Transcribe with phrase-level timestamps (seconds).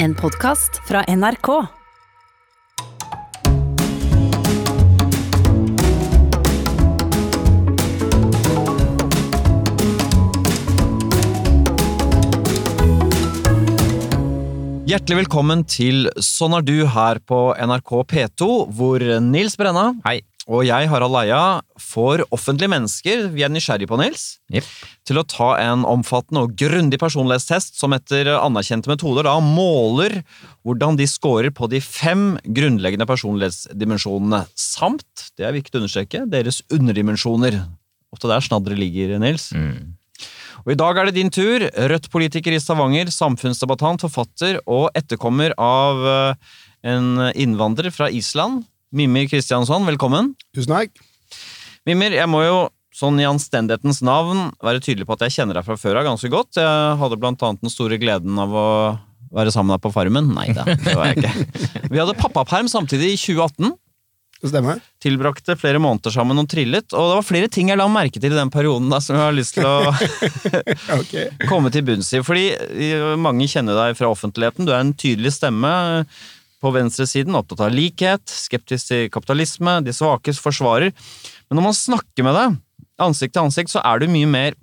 [0.00, 1.48] En podkast fra NRK.
[14.86, 20.20] Hjertelig velkommen til Sånn er du her på NRK P2, hvor Nils Brenna Hei.
[20.48, 24.64] Og jeg, Harald Eia, får offentlige mennesker vi er nysgjerrige på, Nils, yep.
[25.04, 30.22] til å ta en omfattende og grundig personlighetstest som etter anerkjente metoder da måler
[30.64, 36.62] hvordan de scorer på de fem grunnleggende personlighetsdimensjonene, samt, det er viktig å understreke, deres
[36.72, 37.60] underdimensjoner.
[38.16, 39.50] Ofte der snadderet ligger, Nils.
[39.52, 39.98] Mm.
[40.64, 41.62] Og I dag er det din tur.
[41.92, 46.56] Rødt-politiker i Stavanger, samfunnsdebattant, forfatter og etterkommer av eh,
[46.88, 48.64] en innvandrer fra Island.
[48.88, 50.32] Mimir Kristiansson, velkommen.
[50.56, 50.94] Tusen takk.
[51.84, 52.60] Mimir, jeg må jo
[52.94, 56.30] sånn i anstendighetens navn være tydelig på at jeg kjenner deg fra før av ganske
[56.32, 56.56] godt.
[56.56, 58.68] Jeg hadde blant annet den store gleden av å
[59.34, 60.32] være sammen med deg på Farmen.
[60.32, 61.60] Nei da, det var jeg ikke.
[61.92, 63.76] Vi hadde pappaperm samtidig i 2018.
[64.38, 64.80] Det stemmer.
[65.02, 66.88] Tilbrakte flere måneder sammen og trillet.
[66.94, 69.24] Og det var flere ting jeg la merke til i den perioden da, som jeg
[69.26, 69.92] har lyst til å
[71.00, 71.28] okay.
[71.50, 72.22] komme til bunns i.
[72.24, 74.64] Fordi eh, mange kjenner deg fra offentligheten.
[74.64, 75.74] Du er en tydelig stemme
[76.62, 80.94] på venstresiden, opptatt av likhet, skeptisk til kapitalisme, de svakes forsvarer.
[81.48, 82.56] Men når man snakker med deg,
[83.02, 84.58] ansikt til ansikt, så er du mye mer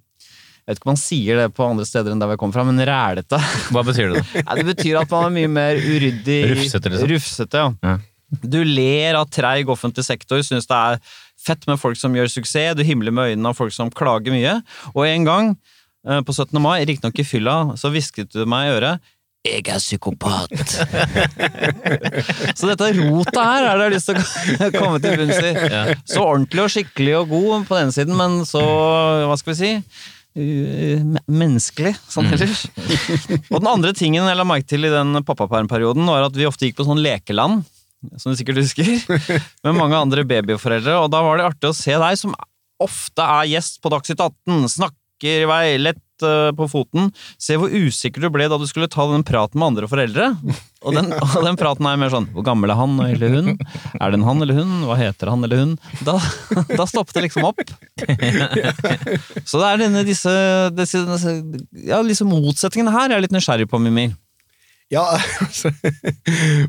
[0.65, 2.63] jeg vet ikke om man sier det på andre steder enn der vi kommer fra,
[2.65, 3.37] men rælete.
[3.69, 4.23] Hva betyr det?
[4.33, 4.55] da?
[4.57, 6.39] Det betyr at man er mye mer uryddig.
[6.55, 7.11] Rufsete, liksom?
[7.11, 7.67] Rufsete, ja.
[7.85, 8.39] Ja.
[8.41, 10.97] Du ler av treig offentlig sektor, syns det er
[11.45, 14.55] fett med folk som gjør suksess, du himler med øynene av folk som klager mye.
[14.95, 15.53] Og en gang,
[16.09, 16.57] eh, på 17.
[16.57, 19.13] mai, riktignok i fylla, så hvisket du meg i øret
[19.45, 20.51] jeg er psykopat.
[22.57, 25.53] så dette rotet her er det jeg har lyst til å komme til bunns i.
[26.09, 28.65] Så ordentlig og skikkelig og god på den siden, men så,
[29.29, 29.73] hva skal vi si,
[30.35, 32.65] menneskelig sånn ellers.
[33.53, 36.67] Og den andre tingen jeg la merke til i den pappapermperioden, var at vi ofte
[36.67, 37.63] gikk på sånn lekeland,
[38.19, 38.89] som du sikkert husker,
[39.65, 42.35] med mange andre babyforeldre, og da var det artig å se deg, som
[42.83, 47.09] ofte er gjest på Dagsnytt 18, snakker i vei, lett på foten,
[47.41, 50.31] se hvor usikker du ble da du skulle ta den praten med andre foreldre.
[50.85, 53.53] Og den, og den praten er mer sånn, hvor gammel er han eller hun?
[53.99, 54.73] Er det en han eller hun?
[54.87, 55.73] Hva heter han eller hun?
[56.07, 56.17] Da,
[56.79, 57.63] da stoppet det liksom opp.
[59.49, 60.35] Så det er denne, disse,
[60.75, 61.35] disse, disse,
[61.87, 64.13] ja, disse motsetningene her jeg er litt nysgjerrig på, Mimir.
[64.93, 65.03] Ja,
[65.41, 65.71] altså,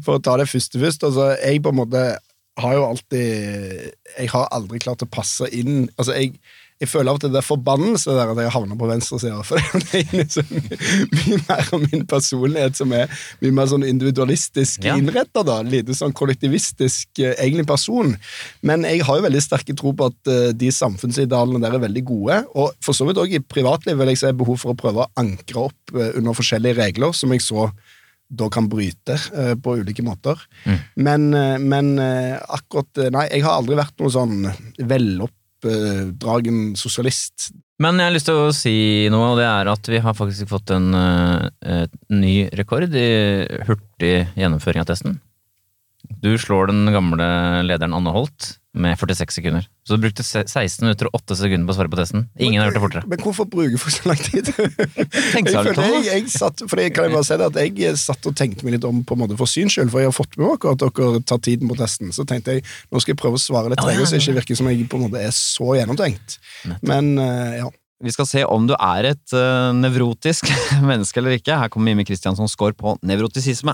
[0.05, 1.05] for å ta det første først.
[1.05, 2.07] Altså, jeg på en måte
[2.57, 6.39] har jo alltid Jeg har aldri klart å passe inn Altså, jeg,
[6.77, 9.39] jeg føler av og til det er forbannelse der at jeg havner på venstresida.
[9.49, 9.57] For
[9.87, 13.09] det er liksom mye mer av min personlighet som er
[13.41, 14.97] mye mer sånn individualistisk Ja.
[15.01, 15.41] innretta.
[15.65, 18.13] Lite sånn kollektivistisk eh, egentlig person.
[18.67, 22.05] Men jeg har jo veldig sterke tro på at eh, de samfunnsidealene der er veldig
[22.13, 22.43] gode.
[22.61, 25.11] Og for så vidt òg i privatlivet vil jeg se behov for å prøve å
[25.23, 27.71] ankre opp eh, under forskjellige regler, som jeg så
[28.27, 29.15] da kan bryte
[29.63, 30.41] på ulike måter.
[30.99, 34.41] Men, eh, men eh, akkurat Nei, jeg har aldri vært noe sånn
[35.67, 37.51] veloppdragen sosialist.
[37.83, 38.77] Men jeg har lyst til å si
[39.13, 43.09] noe, og det er at vi har faktisk fått en eh, eh, ny rekord i
[43.69, 45.19] hurtig gjennomføring av testen.
[46.23, 47.27] Du slår den gamle
[47.67, 49.67] lederen Anne Holt med 46 sekunder.
[49.87, 52.27] Så du brukte 16 minutter og 8 sekunder på å svare på testen.
[52.39, 53.11] Ingen har gjort det fortere.
[53.11, 54.51] Men hvorfor bruke for så lang tid?
[55.35, 58.03] Tenk Jeg, seg jeg, jeg satt, for det kan jeg bare si det, at jeg
[58.03, 60.17] satt og tenkte meg litt om på en måte for syns skyld, for jeg har
[60.17, 62.13] fått med meg at dere tar tiden på testen.
[62.15, 64.61] Så tenkte jeg nå skal jeg prøve å svare litt tregere, så det ikke virker
[64.61, 66.39] som jeg på en måte er så gjennomtenkt.
[66.87, 67.73] Men eh, ja.
[68.05, 70.51] Vi skal se om du er et uh, nevrotisk
[70.91, 71.57] menneske eller ikke.
[71.57, 73.73] Her kommer Mimmi Kristiansson score på nevrotisisme.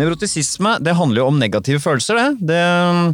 [0.00, 2.18] Nevrotisisme det handler jo om negative følelser.
[2.18, 2.48] Det.
[2.50, 3.12] det mm,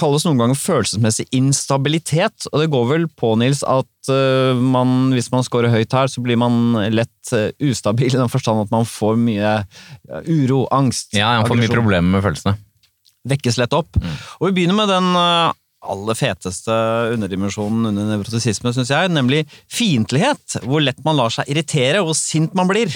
[0.00, 5.30] kalles noen ganger følelsesmessig instabilitet, og det går vel på, Nils, at eh, man, hvis
[5.32, 8.88] man scorer høyt her, så blir man lett eh, ustabil i den forstand at man
[8.88, 9.58] får mye
[10.28, 12.58] uro, angst, Ja, man får mye problemer med følelsene.
[13.26, 13.96] vekkes lett opp.
[14.38, 15.14] Og vi begynner med den
[15.86, 16.74] aller feteste
[17.14, 20.60] underdimensjonen under nevrotisisme, syns jeg, nemlig fiendtlighet.
[20.66, 22.92] Hvor lett man lar seg irritere, og hvor sint man blir.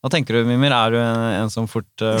[0.00, 0.72] Hva tenker du, Mimir?
[0.72, 2.16] Er du en, en som fort uh,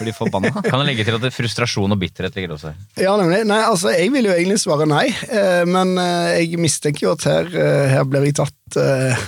[0.00, 0.50] blir forbanna?
[0.66, 2.80] Kan jeg legge til at det frustrasjon og bitterhet ligger også her.
[3.04, 3.44] Ja, nemlig.
[3.46, 7.28] Nei, altså, jeg vil jo egentlig svare nei, eh, men eh, jeg mistenker jo at
[7.30, 9.22] her, eh, her blir jeg tatt, eh,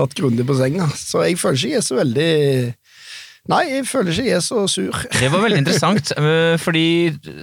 [0.00, 0.88] tatt grundig på senga.
[0.96, 2.30] Så jeg føler ikke jeg er så veldig
[3.52, 5.00] Nei, jeg føler ikke jeg er så sur.
[5.20, 6.86] Det var veldig interessant, øh, fordi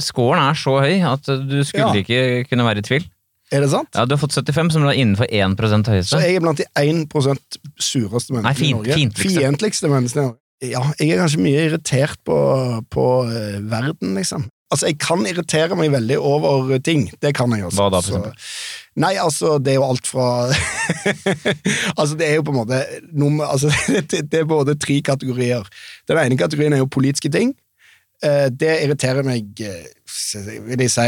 [0.02, 2.02] scoren er så høy at du skulle Ja.
[2.02, 3.06] ikke kunne være i tvil.
[3.52, 3.90] Er det sant?
[3.96, 6.14] Ja, Du har fått 75, som er innenfor 1% høyeste.
[6.16, 7.08] Så jeg er blant de 1
[7.82, 8.94] sureste menneskene Nei, fint- i Norge.
[8.96, 9.40] fiendtligste.
[9.42, 10.38] Fiendtligste menneskene i Norge.
[10.62, 12.36] Ja, jeg er kanskje mye irritert på,
[12.94, 14.44] på uh, verden, liksom.
[14.72, 17.10] Altså, jeg kan irritere meg veldig over ting.
[17.20, 17.82] Det kan jeg også.
[17.82, 18.54] Hva da, for eksempel?
[19.04, 20.28] Nei, altså, det er jo alt fra
[21.98, 22.80] Altså, det er jo på en måte
[23.12, 23.72] nummer, altså,
[24.12, 25.68] det, det er både tre kategorier.
[26.08, 27.52] Den ene kategorien er jo politiske ting.
[28.24, 29.90] Eh, Det irriterer meg, eh,
[30.70, 31.08] vil jeg si,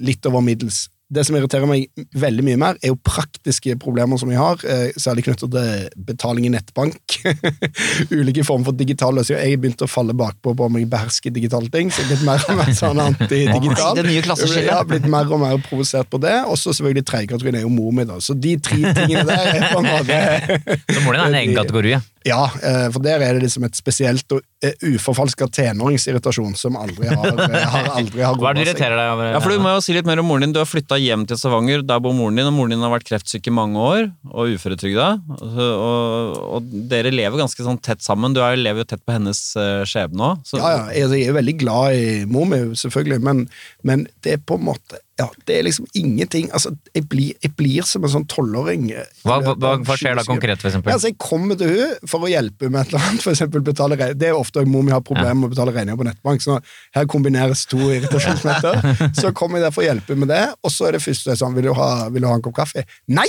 [0.00, 0.86] litt over middels.
[1.12, 4.94] Det som irriterer meg veldig mye mer, er jo praktiske problemer som vi har, eh,
[4.96, 7.18] særlig knyttet til betaling i nettbank.
[8.16, 9.36] Ulike former for digital løsning.
[9.42, 12.14] Jeg har begynt å falle bakpå på om jeg behersker digitale ting, så jeg er
[12.14, 13.98] blitt mer og mer sånn antidigital.
[13.98, 14.70] Det nye klasseskillet.
[14.70, 17.66] Jeg har blitt mer og mer provosert på det, og så selvfølgelig tredje kategorien er
[17.66, 18.16] jo mor mi, da.
[18.24, 20.20] Så de tre tingene der er på en måte
[20.94, 21.96] Så må din er en egen kategori.
[22.28, 22.42] Ja.
[22.62, 27.28] Eh, for der er det liksom et spesielt og eh, uforfalska tenåringsirritasjon som aldri har,
[27.32, 29.30] eh, har, aldri har Hva er det du irriterer deg over?
[29.34, 30.54] Ja, for Du må jo si litt mer om moren din.
[30.56, 31.84] Du har flytta hjem til Stavanger.
[31.86, 35.08] Der bor moren din, og moren din har vært kreftsyk i mange år og uføretrygda.
[35.38, 38.36] Og, og, og dere lever ganske sånn tett sammen.
[38.36, 39.44] Du er, lever jo tett på hennes
[39.88, 40.52] skjebne òg.
[40.56, 43.46] Ja, ja, jeg, jeg er jo veldig glad i mor mi, selvfølgelig, men,
[43.86, 47.54] men det er på en måte ja, Det er liksom ingenting altså, jeg, blir, jeg
[47.58, 48.88] blir som en sånn tolvåring.
[48.90, 50.92] eh, Hva, hva, hva, skjer da konkret, eksempel?
[50.94, 53.98] altså, jeg kommer til hun for å hjelpe med et eller annet, for eksempel betale.
[54.18, 56.58] Det er ofte mor mi har problemer med å betale regninger på nettbank, så
[56.96, 58.80] her kombineres to irritasjonsmeter.
[59.22, 61.54] Så kommer jeg der for å hjelpe med det, og så er det første sånn
[61.56, 62.84] Vil du ha, vil du ha en kopp kaffe?
[63.12, 63.28] Nei!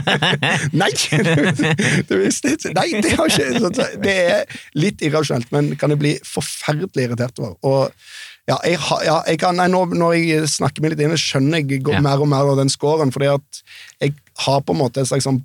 [0.82, 0.92] Nei!
[2.06, 2.16] Du
[2.76, 3.70] Nei, det har ikke
[4.02, 7.56] Det er litt irrasjonelt, men kan jeg bli forferdelig irritert over.
[7.66, 7.92] Og
[8.46, 11.82] ja, jeg, ja, jeg kan, nei, nå, når jeg snakker meg litt inn, skjønner jeg
[11.86, 12.02] går Ja.
[12.04, 13.62] mer og mer av den scoren, fordi at
[14.00, 14.14] jeg
[14.46, 15.40] har på en måte en slags sånn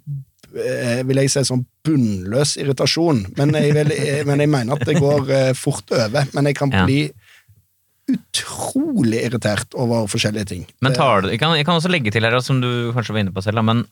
[0.51, 4.85] eh, vil jeg si sånn bunnløs irritasjon, men jeg, vil, eh, men jeg mener at
[4.85, 6.27] det går eh, fort over.
[6.35, 7.05] Men jeg kan bli
[8.11, 10.63] utrolig irritert over forskjellige ting.
[10.83, 13.33] Men tar jeg, kan, jeg kan også legge til her, som du kanskje var inne
[13.35, 13.85] på selv, men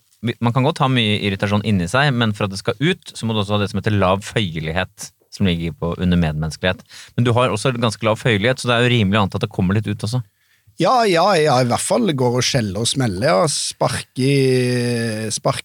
[0.44, 3.26] man kan godt ha mye irritasjon inni seg, men for at det skal ut, så
[3.26, 6.84] må du også ha det som heter lav føyelighet, som ligger på under medmenneskelighet.
[7.16, 9.48] Men du har også ganske lav føyelighet, så det er jo rimelig å anta at
[9.48, 10.22] det kommer litt ut også.
[10.80, 14.24] Ja, ja, ja, i hvert fall går og skjeller og smeller, og Sparke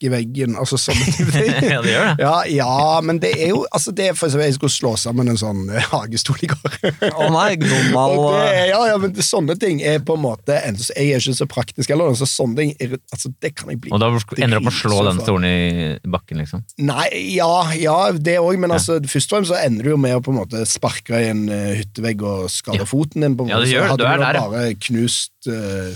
[0.02, 1.52] i, veggen, altså sånne type ting.
[1.70, 2.24] Ja, det gjør det.
[2.24, 5.30] Ja, ja, men det er jo altså det er for eksempel, Jeg skulle slå sammen
[5.30, 6.74] en sånn eh, hagestol i går.
[7.14, 8.16] Å nei, normal...
[8.18, 11.22] Og det, eh, ja, ja, men det, sånne ting er på en måte Jeg er
[11.22, 14.10] ikke så praktisk heller, så sånne ting er, altså, det kan jeg bli Og da
[14.10, 16.64] ender du opp med å slå den stolen i bakken, liksom.
[16.90, 17.06] Nei,
[17.36, 20.22] ja, ja det òg, men altså, først og fremst så ender du jo med å
[20.26, 22.88] på en måte sparke i en eh, hyttevegg og skade Ja.
[22.90, 23.38] foten din.
[23.38, 23.70] på en Ja, måte.
[23.70, 24.44] det gjør så hadde er du da der, ja.
[24.50, 24.74] bare
[25.04, 25.48] knust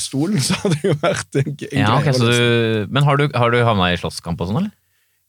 [0.05, 2.15] stolen, så hadde det jo vært en, en Ja, greie.
[2.15, 2.33] så liksom.
[2.37, 4.75] du, men har du, har du havna i slåsskamp og sånn, eller?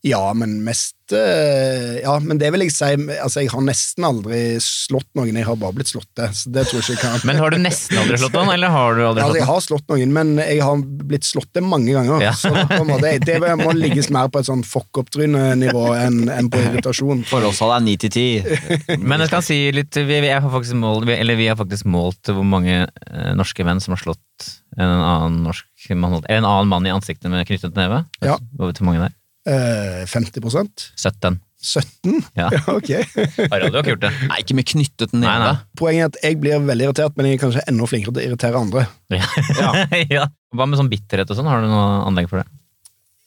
[0.01, 2.88] Ja, men mest eh, Ja, men det vil jeg si
[3.19, 6.30] Altså, jeg har nesten aldri slått noen, jeg har bare blitt slått det.
[6.40, 7.25] så det tror jeg ikke jeg kan.
[7.28, 9.66] Men har du nesten aldri slått noen, eller har du aldri Altså, slått jeg har
[9.66, 12.24] slått noen, men jeg har blitt slått det mange ganger.
[12.24, 12.31] Ja.
[12.38, 16.50] Så på en måte, det må ligges mer på et sånn fuck up-tryne-nivå enn enn
[16.51, 17.25] på irritasjon.
[17.28, 18.28] For oss er ni til ti.
[19.04, 20.48] Men jeg kan si litt vi, vi, har
[20.80, 24.50] målt, vi, eller vi har faktisk målt hvor mange eh, norske menn som har slått
[24.80, 28.06] en annen norsk mann, eller en annen mann i ansiktet med knyttet neve.
[28.24, 28.38] Ja.
[28.56, 29.19] Hvor hvor mange der?
[29.47, 31.39] Eh, 50% 17.
[31.59, 32.24] 17?
[32.39, 32.50] Ja.
[32.56, 32.89] Ja, ok.
[33.51, 34.12] Harald, du har ikke gjort det.
[34.30, 35.27] Nei, ikke med knyttet neve.
[35.27, 35.56] Nei, nei.
[35.80, 38.27] Poenget er at jeg blir veldig irritert, men jeg er kanskje enda flinkere til å
[38.30, 38.86] irritere andre.
[39.12, 39.74] Ja.
[40.19, 40.30] ja.
[40.56, 41.50] Hva med sånn bitterhet og sånn?
[41.51, 42.47] Har du noe anlegg for det?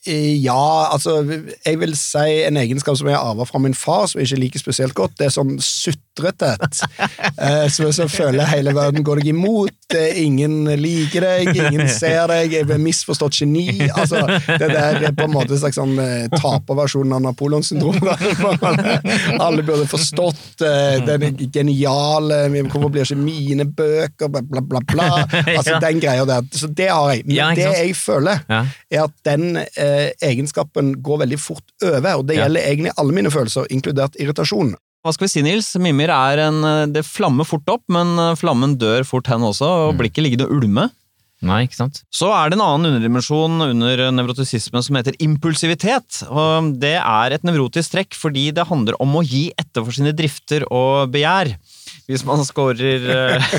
[0.08, 1.20] Eh, Ja, altså,
[1.62, 4.64] jeg vil si en egenskap som jeg arva fra min far, som jeg ikke liker
[4.64, 6.00] spesielt godt, det er sånn sutrethet.
[7.42, 12.26] Eh, så så føler hele verden går deg imot, eh, ingen liker deg, ingen ser
[12.30, 13.66] deg, jeg er misforstått geni.
[13.88, 17.98] Altså, det der er på en måte en slags sånn eh, taperversjon av Napoleon-syndrom.
[19.46, 20.64] Alle burde forstått
[21.06, 24.82] den geniale, hvorfor blir ikke mine bøker, bla, bla, bla.
[24.92, 25.08] bla.
[25.56, 26.46] Altså, den greia der.
[26.56, 27.26] Så det har jeg.
[27.28, 32.36] Men det jeg føler, er at den eh, egenskapen går veldig fort over, og det
[32.40, 34.74] gjelder egentlig alle mine følelser, inkludert irritasjon.
[35.02, 35.72] Hva skal vi si, Nils?
[35.82, 39.70] Mimir er en eh, Det flammer fort opp, men eh, flammen dør fort hen også,
[39.88, 40.88] og blir ikke liggende og ulme.
[41.42, 42.04] Nei, ikke sant?
[42.14, 46.20] Så er det en annen underdimensjon under nevrotisismen som heter impulsivitet.
[46.30, 50.14] og Det er et nevrotisk trekk fordi det handler om å gi etter for sine
[50.14, 51.50] drifter og begjær.
[52.06, 53.58] Hvis man scorer eh,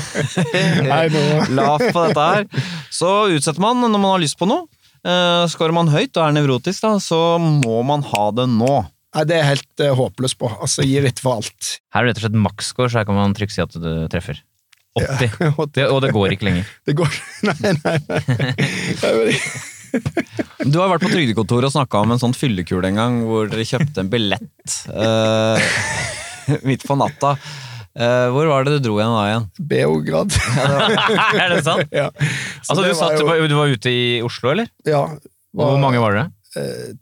[1.58, 2.48] lavt på dette her,
[2.88, 4.64] så utsetter man når man har lyst på noe.
[5.04, 8.78] Skårer Scorer man høyt og er nevrotisk, da, så må man ha det nå.
[9.14, 10.50] Nei, det er helt uh, håpløst på.
[10.58, 11.76] Altså, gir litt for alt.
[11.94, 13.92] Her er det rett og slett maksscore, så her kan man trygt si at du
[14.10, 14.40] treffer.
[14.94, 15.54] 80.
[15.58, 16.66] Og Det, og det går ikke lenger.
[16.86, 17.10] Det går
[17.48, 19.28] Nei, nei, nei.
[20.66, 23.66] Du har vært på trygdekontoret og snakka om en sånn fyllekule en gang, hvor dere
[23.68, 25.54] kjøpte en billett uh,
[26.66, 27.36] midt på natta.
[27.94, 29.46] Uh, hvor var det du dro igjen da igjen?
[29.70, 30.34] Beograd.
[31.38, 31.94] er det sant?
[31.94, 32.08] ja.
[32.10, 34.66] Altså, det du, var satt, jo- du var ute i Oslo, eller?
[34.88, 35.04] Ja.
[35.14, 35.70] Var...
[35.70, 36.26] hvor mange var dere?
[36.58, 36.98] Uh,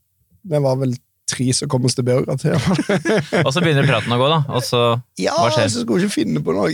[0.53, 0.93] det var vel
[1.33, 2.93] tre som kommer oss til Beograd-temaet.
[3.47, 4.41] Og så begynner praten å gå, da.
[4.53, 4.83] Og så
[5.21, 5.71] Ja, Hva skjer?
[5.73, 6.69] så skulle vi ikke finne på noe.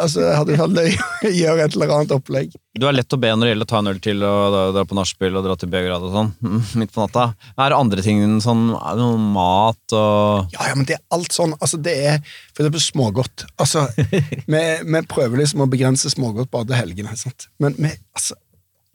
[0.00, 2.58] Altså, jeg hadde hatt løy å gjøre et eller annet opplegg.
[2.72, 4.82] Du er lett å be når det gjelder å ta en øl til og dra
[4.88, 7.26] på nachspiel og dra til Beograd og sånn, mm, midt på natta.
[7.60, 11.02] Er det andre ting, sånn er det noe mat og Ja, ja, men det er
[11.12, 11.52] alt sånn.
[11.60, 12.22] Altså, det er
[12.54, 13.44] for eksempel smågodt.
[13.60, 13.84] Altså,
[14.54, 17.12] vi, vi prøver liksom å begrense smågodt bare til helgene.
[17.20, 17.50] Sant?
[17.62, 18.38] Men vi, altså,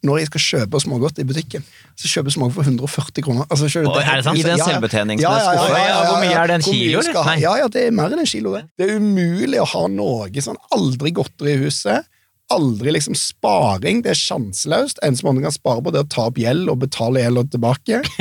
[0.07, 1.65] når jeg skal kjøpe smågodt i butikken,
[1.97, 3.47] så kjøper jeg smågodt for 140 kroner.
[3.51, 4.39] Altså, Åh, du, er det sant?
[4.39, 5.55] I den Ja, ja.
[5.55, 7.33] Ja, ja, Hvor mye er det, en kilo, eller?
[7.41, 8.67] Ja, ja, det er mer enn en kilo, det.
[8.77, 12.07] Det er umulig å ha noe sånn aldri godteri i huset.
[12.47, 15.01] Aldri liksom sparing, det er sjanseløst.
[15.03, 17.43] Eneste måten du kan spare på, det er å ta opp gjeld og betale gjelda
[17.55, 18.03] tilbake.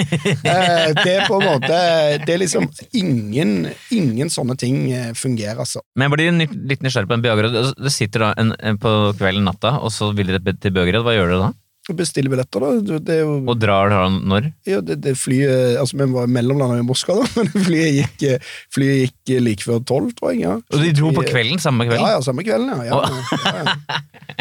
[0.46, 1.76] Eh, det er på en måte
[2.22, 2.66] Det er liksom
[2.96, 5.82] ingen, ingen sånne ting eh, fungerer, altså.
[5.98, 7.56] Men jeg blir litt nysgjerrig på en Beograd.
[7.74, 11.06] Det sitter da en, en på kvelden natta, og så vil dere til Beograd.
[11.06, 11.50] Hva gjør dere da?
[11.94, 12.98] Bestille billetter, da.
[12.98, 14.48] Det er jo Og drar da når?
[14.66, 18.48] ja, det, det flyet Altså, vi var mellomlanda i Moskva, da, men flyet gikk, eh,
[18.74, 20.42] flyet gikk eh, like før tolv, tror jeg.
[20.48, 20.56] ja.
[20.58, 21.62] Og de dro på kvelden?
[21.62, 22.02] Samme kvelden?
[22.02, 22.90] Ja, ja, samme kvelden, ja.
[22.90, 24.00] ja, ja, ja.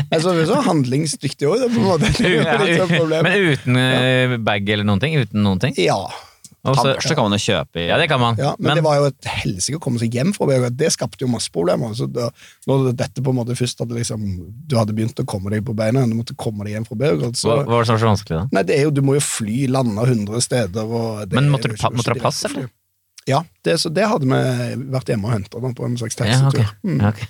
[0.10, 2.10] Altså, vi er så handlingsdyktige òg, på en måte.
[2.18, 3.22] Det er.
[3.26, 5.16] Men uten eh, bag eller noen ting?
[5.22, 5.76] Uten noen ting?
[5.80, 6.00] Ja,
[6.66, 8.40] Tannbørste kan man jo kjøpe i ja, det kan man.
[8.42, 10.78] ja, men, det var jo et helsike å komme seg hjem fra Beograd.
[10.80, 11.94] Det skapte jo masse problemer.
[11.98, 12.30] Så da,
[12.70, 14.24] når dette på en måte først hadde liksom
[14.66, 17.38] Du hadde begynt å komme deg på beina, du måtte komme deg hjem fra Beograd,
[17.40, 18.58] så hva, hva var det som var så vanskelig, da?
[18.58, 21.72] Nei, det er jo, du må jo fly, lande 100 steder og det Men måtte
[21.72, 22.70] du måtte du ha pass, eller?
[23.26, 26.66] Ja, det, så det hadde vi vært hjemme og henta på en slags Ja, okay.
[26.86, 27.00] Mm.
[27.02, 27.22] Ja, ok.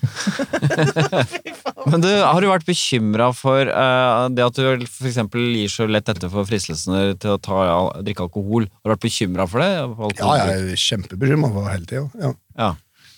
[1.91, 6.11] Men du, har du vært bekymra for uh, det at du eksempel gir så lett
[6.11, 7.59] etter for fristelsene til å ta,
[8.03, 8.67] drikke alkohol?
[8.81, 9.71] Har du vært bekymra for det?
[10.19, 12.09] Ja, jeg er kjempebekymra for det hele tida.
[12.25, 12.33] Ja.
[12.59, 12.73] Ja.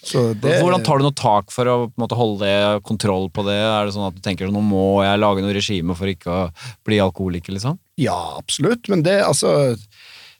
[0.07, 3.57] Så det, Hvordan tar du noe tak for å måte, holde det, kontroll på det?
[3.57, 6.43] Er det sånn at du tenker nå må jeg lage noe regime for ikke å
[6.87, 7.79] bli alkoholiker, liksom?
[7.99, 9.73] Ja, absolutt, men det altså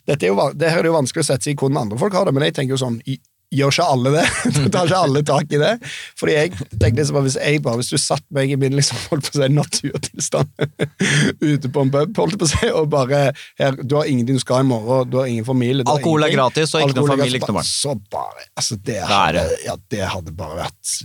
[0.07, 2.15] dette er jo, det her er jo vanskelig å sette seg i hvordan andre folk
[2.15, 3.01] har det, men jeg tenker jo sånn
[3.55, 4.23] Gjør ikke alle det?
[4.73, 5.69] Tar ikke alle tak i det?
[6.19, 9.29] Fordi jeg tenkte liksom hvis jeg bare, hvis du satt meg i min liksom, holdt
[9.29, 10.65] på å si, naturtilstand
[11.53, 13.21] ute på en pub, holdt på å si, og bare
[13.61, 16.35] her, Du har ingenting du skal i morgen, du har ingen familie du Alkohol er
[16.35, 17.69] gratis, og ikke noe er familie, ikke noe barn.
[17.71, 20.97] Så bare, altså det hadde, ja, det hadde bare vært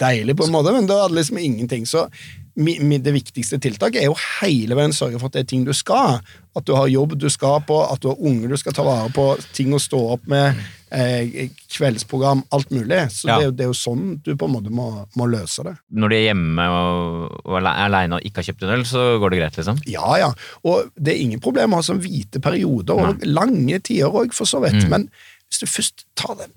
[0.00, 1.84] deilig på en måte, men da hadde liksom ingenting.
[1.84, 2.06] Så
[2.54, 6.20] det viktigste tiltaket er jo hele veien sørge for at det er ting du skal.
[6.54, 9.10] At du har jobb du skal på, at du har unge du skal ta vare
[9.10, 9.24] på,
[9.56, 10.54] ting å stå opp med,
[10.94, 13.00] eh, kveldsprogram, alt mulig.
[13.10, 13.38] Så Ja.
[13.38, 15.76] det, er jo- det er jo sånn du på en måte må, må løse det.
[15.92, 19.18] Når de er hjemme og, og er aleine og ikke har kjøpt en øl, så
[19.18, 19.80] går det greit, liksom?
[19.90, 20.32] Ja, ja.
[20.64, 24.44] Og det er ingen problem å ha sånn hvite perioder, og lange tider òg, for
[24.46, 24.84] så vidt.
[24.84, 24.88] Mm.
[24.90, 25.10] Men
[25.50, 26.52] hvis du først tar den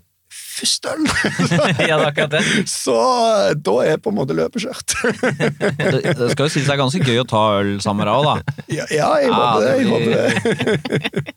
[0.58, 1.06] første øl!
[1.10, 2.42] ja, det er akkurat det.
[2.72, 2.96] så
[3.64, 4.96] da er på en måte løpet kjørt.
[5.78, 8.16] Det, det skal jo sies det er ganske gøy å ta øl sammen med deg
[8.18, 8.56] òg, da.
[8.74, 9.74] ja, ja, jeg Ja, håper det.
[9.78, 10.92] Jeg håper
[11.28, 11.36] det.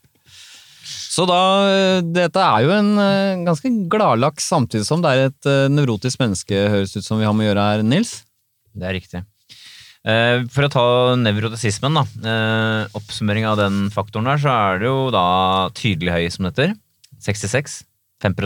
[1.11, 1.39] Så da,
[2.15, 6.55] dette er jo en eh, ganske gladlaks, samtidig som det er et eh, nevrotisk menneske,
[6.71, 8.13] høres ut som vi har med å gjøre her, Nils.
[8.71, 9.21] Det er riktig.
[10.07, 10.85] Eh, For å ta
[11.19, 12.05] nevrotisismen, da.
[12.31, 15.25] eh, Oppsummering av den faktoren der, så er det jo da
[15.77, 16.73] tydelig høy, som det heter.
[17.27, 17.81] 66.
[18.23, 18.37] 5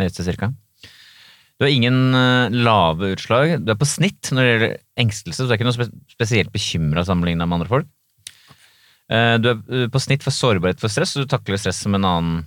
[0.00, 0.50] høyeste cirka.
[1.56, 3.54] Du har ingen eh, lave utslag.
[3.64, 7.04] Du er på snitt når det gjelder engstelse, så du er ikke noe spesielt bekymra
[7.08, 7.88] sammenligna med andre folk.
[9.08, 11.96] Eh, Du er eh, på snitt for sårbarhet for stress, så du takler stress som
[11.96, 12.44] en annen,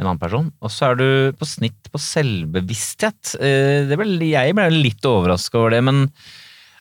[0.00, 0.50] en annen person.
[0.58, 3.36] Og så er du på snitt på selvbevissthet.
[3.38, 6.08] Ble, jeg ble litt overraska over det, men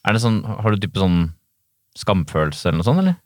[0.07, 1.27] er det sånn, har du type sånn
[1.97, 3.21] skamfølelse eller noe sånt, eller?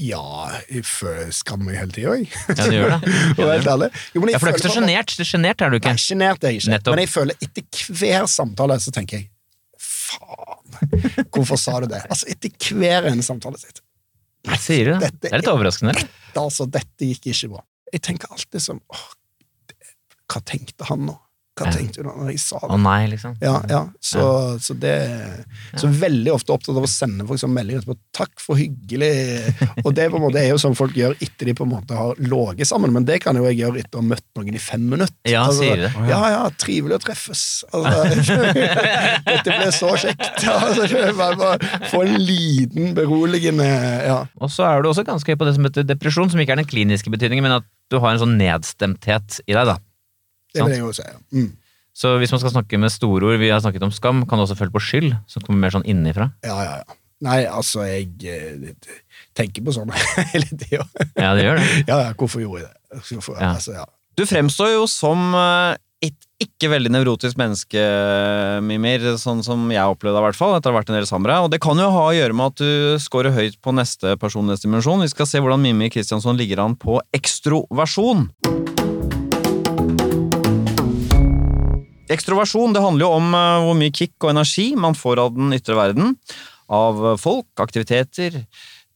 [0.00, 0.22] Ja,
[0.70, 2.28] jeg føler skam meg hele tida, jeg.
[2.48, 3.12] Ja, du gjør det.
[3.36, 3.88] Og gjør det.
[4.14, 5.12] Jo, Ja, for du er ikke så sjenert.
[5.16, 5.92] Det er Sjenert er du ikke.
[5.92, 6.72] Nei, sjenert er jeg ikke.
[6.72, 6.94] Nettopp.
[6.96, 9.28] Men jeg føler etter hver samtale så tenker jeg
[9.80, 12.00] faen, hvorfor sa du det?
[12.10, 13.82] Altså, etter hver ene samtale sitt.
[14.62, 15.10] Sier du det?
[15.20, 15.92] Det er litt overraskende.
[15.98, 17.64] Dette, Altså, dette gikk ikke bra.
[17.92, 19.06] Jeg tenker alltid som åh,
[20.30, 21.16] Hva tenkte han nå?
[21.60, 21.72] Hva Ja.
[21.76, 22.78] tenkte du når jeg sa Å det?
[22.80, 23.34] nei, liksom.
[23.44, 24.22] Ja, ja, så,
[24.58, 24.94] så det
[25.76, 29.52] Så veldig ofte opptatt av å sende folk som meldinger etterpå 'takk for hyggelig',
[29.84, 31.94] og det på en måte er jo sånn folk gjør etter de på en måte
[31.96, 34.58] har ligget sammen, men det kan jo jeg gjøre etter å ha møtt noen i
[34.58, 35.14] fem minutter.
[35.28, 35.92] Ja, Altså, sier du det?
[36.08, 37.44] Ja, ja, trivelig å treffes.
[37.72, 38.04] Altså,
[39.30, 40.44] dette ble så kjekt.
[40.48, 40.86] Altså,
[41.16, 41.58] bare, bare
[41.90, 43.66] få en liten beroligende
[44.06, 44.24] Ja.
[44.40, 46.62] Og så er du også ganske høy på det som heter depresjon, som ikke er
[46.62, 49.76] den kliniske betydningen, men at du har en sånn nedstemthet i deg, da.
[50.54, 51.06] Det vil jeg jo si.
[51.06, 51.18] ja.
[51.36, 51.50] Mm.
[52.00, 54.56] Så hvis man skal snakke med storord, vi har snakket om skam, kan du også
[54.56, 56.30] føle på skyld, som kommer mer sånn innifra.
[56.46, 56.96] Ja, ja, ja.
[57.20, 58.70] Nei, altså, jeg eh,
[59.36, 59.90] tenker på sånn
[60.32, 60.86] hele tida.
[61.18, 61.68] Ja, det gjør det.
[61.90, 63.02] Ja, ja, hvorfor gjorde jeg det?
[63.10, 63.52] Hvorfor, Ja.
[63.56, 63.86] Altså, ja.
[64.18, 65.76] Du fremstår jo som eh,
[66.08, 67.82] et ikke veldig nevrotisk menneske,
[68.64, 71.08] Mimir, sånn som jeg opplevde det i hvert fall, etter å ha vært en del
[71.08, 71.44] sammen med deg.
[71.44, 75.04] Og det kan jo ha å gjøre med at du scorer høyt på neste personlighetsdimensjon.
[75.04, 78.30] Vi skal se hvordan Mimir Kristiansson ligger an på ekstroversjon.
[82.10, 85.54] Ekstroversjon det handler jo om eh, hvor mye kick og energi man får av den
[85.54, 86.16] ytre verden.
[86.70, 88.40] Av eh, folk, aktiviteter,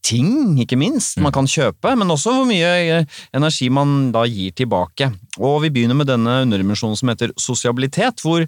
[0.04, 4.54] ting, ikke minst, man kan kjøpe, men også hvor mye eh, energi man da gir
[4.58, 5.12] tilbake.
[5.38, 8.44] Og vi begynner med denne underdimensjonen som heter sosialitet, hvor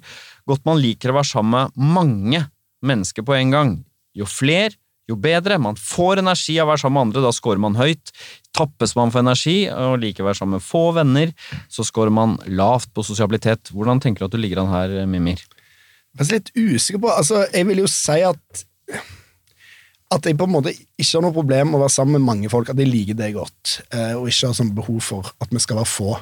[0.47, 2.43] godt man liker å være sammen med mange
[2.85, 3.73] mennesker på en gang.
[4.17, 4.75] Jo fler,
[5.09, 5.59] jo bedre.
[5.61, 8.13] Man får energi av å være sammen med andre, da scorer man høyt.
[8.57, 11.35] Tappes man for energi og liker å være sammen med få venner,
[11.71, 13.71] så scorer man lavt på sosialitet.
[13.75, 15.43] Hvordan tenker du at du ligger an her, Mimir?
[16.17, 18.67] Jeg er litt usikker på Altså, jeg vil jo si at
[20.07, 22.51] at jeg på en måte ikke har noe problem med å være sammen med mange
[22.51, 25.59] folk, at jeg liker det godt, eh, og ikke har sånn behov for at vi
[25.59, 26.13] skal være få.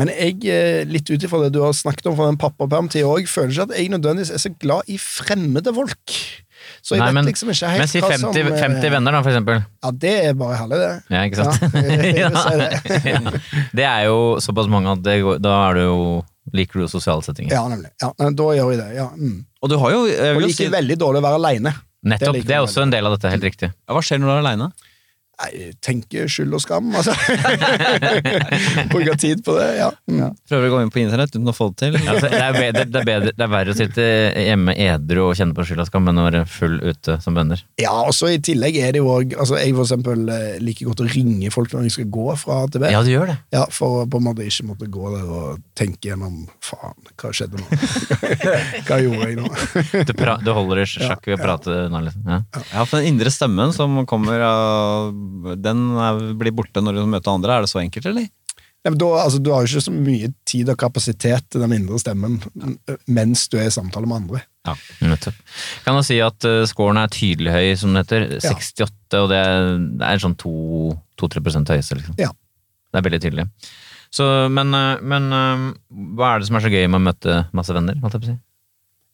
[0.00, 3.30] Men jeg, eh, litt ut ifra det du har snakket om fra den pappapermtida òg,
[3.30, 6.16] føler ikke at jeg nødvendigvis er så glad i fremmede folk.
[6.82, 8.90] Så jeg Nei, vet men- liksom ikke helt Men si hva 50, som eh, 50
[8.94, 9.60] venner, da, for eksempel.
[9.84, 10.90] Ja, det er bare halve, det.
[11.12, 11.60] Ja, ikke sant?
[12.16, 12.70] Ja, det.
[13.12, 13.20] ja.
[13.76, 15.98] Det er jo såpass mange at det da er du jo
[16.56, 17.52] liker du sosiale settinger.
[17.54, 17.92] Ja, nemlig.
[18.02, 18.88] Ja, da gjør vi det.
[18.96, 19.08] Ja.
[19.14, 19.44] Mm.
[19.60, 21.74] Og du har jo, jeg Og liker si, veldig dårlig å være aleine.
[22.02, 22.38] Nettopp.
[22.38, 23.30] Det, Det er også en del av dette.
[23.30, 23.68] Helt riktig.
[23.70, 24.70] ja, Hva skjer når du er aleine?
[25.40, 27.14] Nei, tenke skyld og skam, altså.
[28.92, 29.88] Bruke tid på det, ja.
[30.10, 30.34] Mm.
[30.50, 31.96] Prøver å gå inn på internett uten å få det til?
[32.02, 34.04] Altså, det, er bedre, det, er bedre, det er verre å sitte
[34.36, 37.62] hjemme edru og kjenne på skyld og skam enn å være full ute som venner.
[37.80, 40.90] Ja, og så i tillegg er det jo òg altså Jeg for eksempel eh, liker
[40.90, 42.92] godt å ringe folk når jeg skal gå fra A til B.
[42.92, 43.38] Ja, du gjør det.
[43.56, 47.32] Ja, For å på en måte ikke måtte gå der og tenke gjennom Faen, hva
[47.32, 47.80] skjedde nå?
[48.90, 49.48] hva gjorde jeg nå?
[50.10, 52.28] Du, pra, du holder i sjakk ved å prate nå, liksom.
[52.28, 52.40] Ja.
[52.74, 55.12] Ja, for den indre stemmen som kommer av
[55.60, 55.86] Den
[56.40, 57.56] blir borte når du møter andre.
[57.56, 58.28] Er det så enkelt, eller?
[58.80, 61.74] Ja, men da, altså, du har jo ikke så mye tid og kapasitet til den
[61.76, 62.38] indre stemmen
[63.12, 64.40] mens du er i samtale med andre.
[64.64, 65.36] Ja, nettopp.
[65.84, 68.26] Kan jeg si at uh, scoren er tydelig høy, som det heter.
[68.40, 68.54] Ja.
[68.56, 69.68] 68, og det er,
[70.00, 72.16] det er sånn 2-3% høyeste, liksom.
[72.20, 72.32] Ja.
[72.90, 73.46] Det er veldig tydelig.
[74.12, 75.66] Så, men, uh, men uh,
[76.16, 78.00] hva er det som er så gøy med å møte masse venner?
[78.00, 78.38] Holdt jeg på å si?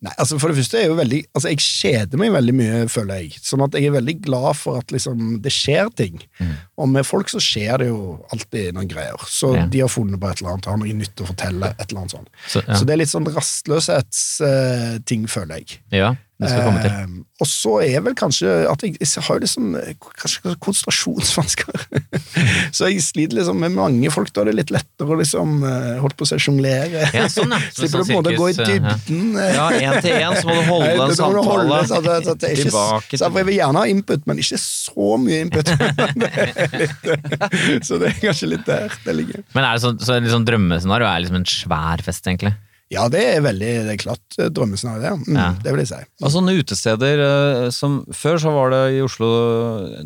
[0.06, 2.80] Nei, altså For det første er jeg jo veldig Altså jeg kjeder meg veldig mye,
[2.92, 3.38] føler jeg.
[3.42, 6.20] Sånn at jeg er veldig glad for at liksom det skjer ting.
[6.38, 6.52] Mm.
[6.78, 8.00] Og med folk så skjer det jo
[8.32, 9.18] alltid noen greier.
[9.26, 9.66] Så Ja.
[9.66, 11.72] de har funnet på et eller annet, har noe nytt å fortelle.
[11.78, 12.28] et eller annet sånt.
[12.46, 12.74] Så, ja.
[12.78, 15.78] Så det er litt sånn rastløshetsting, føler jeg.
[15.92, 16.92] ja, det skal komme til.
[16.92, 21.84] Eh, og så er vel kanskje at jeg, jeg har jo liksom eh, kanskje konsentrasjonsvansker.
[22.76, 24.28] så jeg sliter liksom med mange folk.
[24.36, 27.06] Da er det litt lettere å liksom eh, holdt på å si sjonglere.
[27.16, 27.60] Ja, sånn, ja.
[27.76, 29.24] Slipper du sånn på en måte å gå i dybden.
[29.40, 31.46] eh, Ja, én til én, så må du holde en det du samtale.
[31.48, 34.28] holde, så at, så det er ikke, Tilbake så for Jeg vil gjerne ha input,
[34.28, 35.72] men ikke så mye input.
[35.72, 39.44] Det er litt, eh, så det er kanskje litt der det ligger.
[39.56, 42.52] Men er det sånn, så liksom drømmescenario er liksom en svær fest, egentlig?
[42.92, 45.26] Ja, det er veldig det er klart eh, drømmescenario, det.
[45.26, 45.46] Mm, Ja.
[45.58, 45.98] Det vil jeg si.
[46.22, 49.26] Og sånne utesteder eh, som Før så var det i Oslo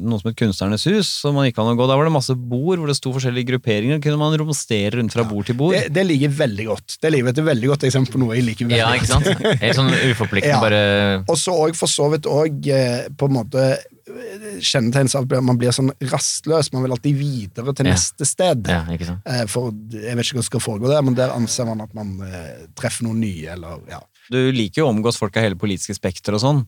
[0.01, 1.85] noe som het Kunstnernes hus, som man gikk an å gå.
[1.91, 4.01] Der var det masse bord hvor det sto forskjellige grupperinger.
[4.01, 5.77] Kunne man romstere rundt fra bord til bord.
[5.77, 6.97] Det, det liker jeg veldig godt.
[7.05, 9.29] Det ligger, jeg et veldig godt eksempel på noe jeg liker veldig Ja, ikke sant?
[9.61, 10.65] Helt sånn uforpliktende, Ja.
[10.65, 10.83] bare
[11.29, 12.65] Og så òg for så vidt òg
[13.21, 13.69] på en måte
[14.61, 16.73] kjennetegnes av at man blir sånn rastløs.
[16.73, 17.95] Man vil alltid videre til Ja.
[17.95, 18.67] neste sted.
[18.69, 19.21] Ja, ikke sant?
[19.27, 21.93] Eh, For jeg vet ikke hva som skal foregå der, men der anser man at
[21.95, 24.01] man eh, treffer noen nye, eller ja.
[24.31, 26.67] Du liker jo å omgås folk av hele politiske spekter og sånn.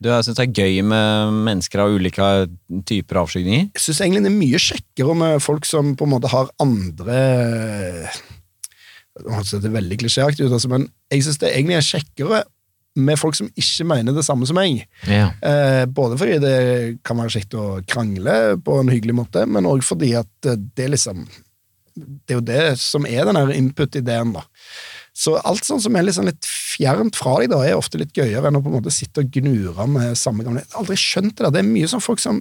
[0.00, 2.48] Du syns det er gøy med mennesker av ulike
[2.88, 3.70] typer avskygninger?
[3.74, 8.08] Jeg syns egentlig det er mye kjekkere med folk som på en måte har andre
[9.20, 12.44] høres det veldig klisjéaktig ut, altså, men jeg syns det egentlig er kjekkere
[13.00, 14.84] med folk som ikke mener det samme som meg.
[15.08, 15.30] Ja.
[15.42, 16.56] Eh, både fordi det
[17.06, 20.92] kan være kjekt å krangle på en hyggelig måte, men òg fordi at eh, det
[20.96, 21.26] liksom
[22.00, 24.44] Det er jo det som er den her input-ideen, da.
[25.20, 28.48] Så alt sånn som er liksom litt fjernt fra deg, da, er ofte litt gøyere
[28.48, 31.34] enn å på en måte sitte og gnure med samme gamle Jeg har aldri skjønt
[31.34, 31.52] det der.
[31.56, 32.38] Det er mye sånn folk som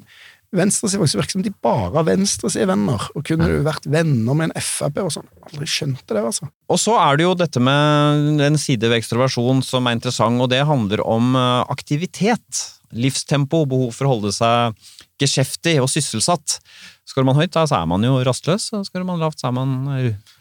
[0.55, 3.03] Venstresida virker som de bare har venstresidevenner.
[3.13, 5.27] Og kunne du vært venner med en Frp og sånn?
[5.45, 6.49] Aldri skjønte det, altså.
[6.69, 10.49] Og så er det jo dette med en side ved ekstroversjon som er interessant, og
[10.49, 12.65] det handler om eh, aktivitet.
[12.89, 14.73] Livstempo, behov for å holde seg
[15.21, 16.57] geskjeftig og sysselsatt.
[17.05, 18.71] Skårer man høyt, da, så er man jo rastløs.
[18.73, 19.75] og Skårer man lavt, så er man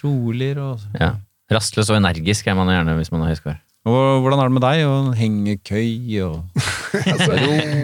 [0.01, 0.73] roligere.
[0.73, 0.91] Og...
[0.97, 1.17] ja.
[1.53, 3.61] Rastløs og energisk er man gjerne hvis man har høy score.
[3.89, 4.83] Og hvordan er det med deg?
[4.89, 6.43] Og hengekøy og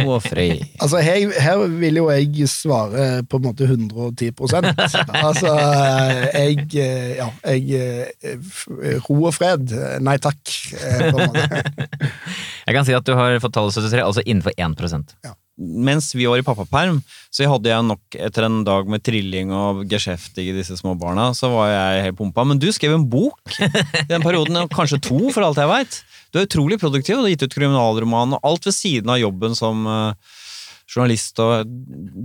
[0.05, 0.61] ro og fred?
[0.83, 4.71] Altså, her, her vil jo jeg svare på en måte 110%
[5.21, 5.55] Altså,
[6.35, 9.73] jeg Ja, jeg Ro og fred.
[10.05, 10.40] Nei takk.
[10.77, 11.62] eh, På en måte.
[12.67, 14.79] Jeg kan si at du har fått tallet 73, altså innenfor 1
[15.55, 16.97] Mens vi var i pappaperm,
[17.31, 21.29] så hadde jeg nok etter en dag med trilling og geskjeft i disse små barna,
[21.37, 22.43] så var jeg helt pumpa.
[22.49, 26.01] Men du skrev en bok i den perioden, kanskje to, for alt jeg veit.
[26.35, 29.21] Du er utrolig produktiv, og du har gitt ut kriminalroman og alt ved siden av
[29.23, 30.40] jobben som eh,
[30.90, 31.38] journalist.
[31.38, 31.71] Og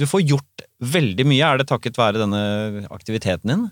[0.02, 1.44] du får gjort veldig mye.
[1.46, 3.68] Er det takket være denne aktiviteten din?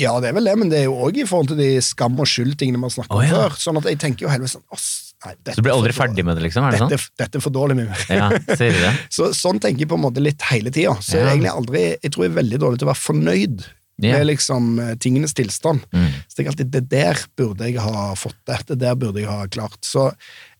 [0.00, 2.18] Ja, det er vel det, men det er jo òg i forhold til de skam
[2.18, 3.36] og skyld-tingene har snakket om om ja.
[3.36, 3.56] før.
[3.60, 4.86] Sånn at jeg tenker jo heldigvis sånn «Ås,
[5.26, 6.66] nei, dette Så du blir aldri er ferdig med det, liksom?
[6.66, 7.18] Er det dette, sånn?
[7.22, 8.06] Dette, er for dårlig, Mimir.
[8.08, 8.94] Ja, sier du det?
[9.16, 10.96] Så, sånn tenker jeg på en måte litt hele tida.
[11.00, 11.34] Så jeg, Ja.
[11.34, 13.66] egentlig aldri, jeg tror jeg er veldig dårlig til å være fornøyd
[14.02, 14.18] yeah.
[14.18, 15.84] med liksom eh, tingenes tilstand.
[15.92, 16.08] Mm.
[16.08, 18.62] Så jeg tenker alltid det der burde jeg ha fått det.
[18.72, 19.78] Det der burde jeg ha klart.
[19.86, 20.10] Så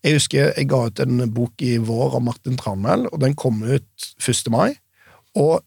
[0.05, 3.63] jeg husker jeg ga ut en bok i vår om Martin Tranmæl, og den kom
[3.63, 4.47] ut 1.
[4.53, 4.77] mai.
[5.39, 5.59] Og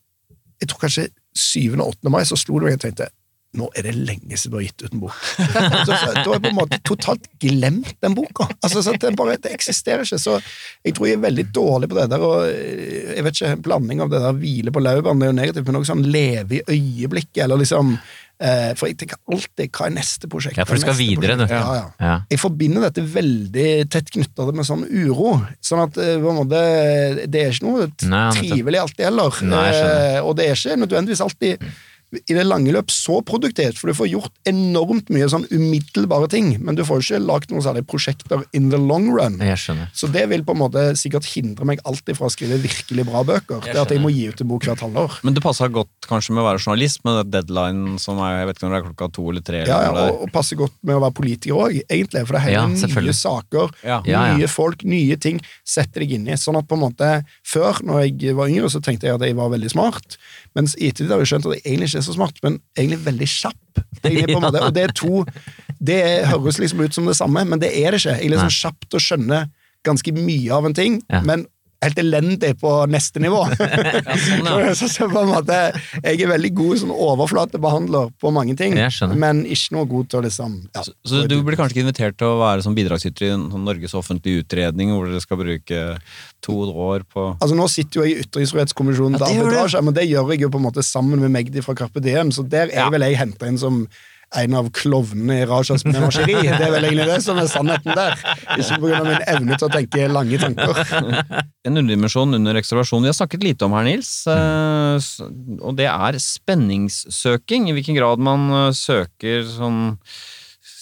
[0.63, 1.75] jeg tror kanskje 7.
[1.81, 2.15] og 8.
[2.15, 3.11] mai så slo det meg og jeg tenkte
[3.59, 5.21] nå er det lenge siden du har gitt ut en bok.
[5.85, 8.47] Så, så, da har jeg på en måte totalt glemt den boka.
[8.65, 10.19] Altså, så det, bare, det eksisterer ikke.
[10.21, 10.37] Så
[10.85, 12.25] jeg tror jeg er veldig dårlig på det der.
[12.25, 15.33] og eh, jeg vet ikke, En blanding av det der hvile på laurbærene det er
[15.33, 19.73] jo negativt, men noe sånn leve i øyeblikket, eller liksom eh, For jeg tenker alltid
[19.77, 20.59] hva er neste prosjekt?
[20.61, 21.55] Ja, for du skal videre, videre, du.
[21.55, 21.87] Ja, ja.
[22.01, 22.19] Ja.
[22.33, 25.39] Jeg forbinder dette veldig tett knytta med sånn uro.
[25.65, 26.63] Sånn at eh, måte,
[27.29, 29.43] det er ikke noe Nei, trivelig alltid heller.
[29.51, 29.67] Nei,
[30.25, 31.69] og det er ikke nødvendigvis alltid
[32.17, 36.53] i det lange løp så produktivt, for du får gjort enormt mye sånn umiddelbare ting,
[36.65, 39.39] men du får ikke lagt noen særlige prosjekter in the long run.
[39.43, 39.91] Jeg skjønner.
[39.97, 43.25] Så det vil på en måte sikkert hindre meg alltid fra å skrive virkelig bra
[43.27, 43.65] bøker.
[43.65, 45.19] Det at jeg må gi ut en bok hvert halvår.
[45.27, 48.59] Men det passa godt kanskje med å være journalist, med deadline som er jeg vet
[48.61, 49.63] ikke om det er klokka to eller tre.
[49.65, 50.17] Ja, ja, eller det er.
[50.19, 52.25] og, og passer godt med å være politiker òg, egentlig.
[52.29, 54.01] For det er Ja, nye saker, Ja.
[54.05, 54.37] Ja, ja.
[54.39, 55.41] nye folk, nye ting.
[55.65, 56.37] Setter deg inn i.
[56.41, 57.11] Sånn at på en måte
[57.47, 60.17] Før, når jeg var yngre, så tenkte jeg at jeg var veldig smart.
[60.55, 63.01] Mens i ettertid har vi skjønt at det egentlig ikke er så smart, men egentlig
[63.07, 63.83] veldig kjapp.
[64.05, 65.25] Egentlig måte, og det er to
[65.85, 68.15] Det høres liksom ut som det samme, men det er det ikke.
[68.15, 69.41] Jeg er liksom kjapt å skjønne
[69.85, 71.45] ganske mye av en ting, men
[71.85, 73.43] helt elendig på neste nivå.
[73.55, 74.75] sånn, ja.
[74.79, 75.59] så, så på en måte
[76.03, 78.77] Jeg er veldig god som overflatebehandler på mange ting,
[79.21, 82.19] men ikke noe god til å liksom ja, Så, så du blir kanskje ikke invitert
[82.21, 85.83] til å være som bidragsyter i en sånn Norges offentlige utredning, hvor dere skal bruke
[86.45, 90.09] to år på Altså Nå sitter jo jeg i Ytringsfrihetskommisjonen Ja, til arbitrasje, men det
[90.09, 92.85] gjør jeg jo på en måte sammen med Magdi fra Carpe Diem, så der er
[92.85, 92.91] Ja.
[92.93, 93.85] vel jeg henta inn som
[94.41, 96.37] en av klovnene i Rajas menasjeri.
[96.45, 98.17] Det er vel egentlig det som er sannheten der.
[98.59, 99.03] Ikke pga.
[99.07, 100.83] min evne til å tenke lange tanker.
[101.65, 105.11] En underdimensjon under ekstraversjon vi har snakket lite om her, Nils, eh,
[105.65, 107.71] og det er spenningssøking.
[107.71, 109.85] I hvilken grad man eh, søker sånn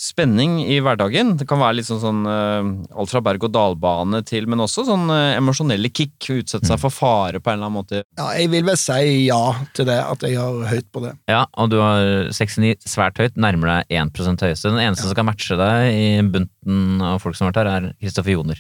[0.02, 1.36] spenning i hverdagen.
[1.38, 5.36] Det kan være litt sånn, sånn eh, alt fra berg-og-dal-bane til, men også sånn eh,
[5.38, 6.16] emosjonelle kick.
[6.34, 8.02] Utsette seg for fare på en eller annen måte.
[8.18, 9.40] Ja, Jeg vil vel si ja
[9.76, 11.14] til det, at jeg har høyt på det.
[11.30, 14.72] Ja, og du har 69 svært høyt, nærmer deg 1% høyeste.
[14.74, 17.94] Den eneste som kan matche deg i bunten av folk som har vært her, er
[18.02, 18.58] Kristoffer Joner.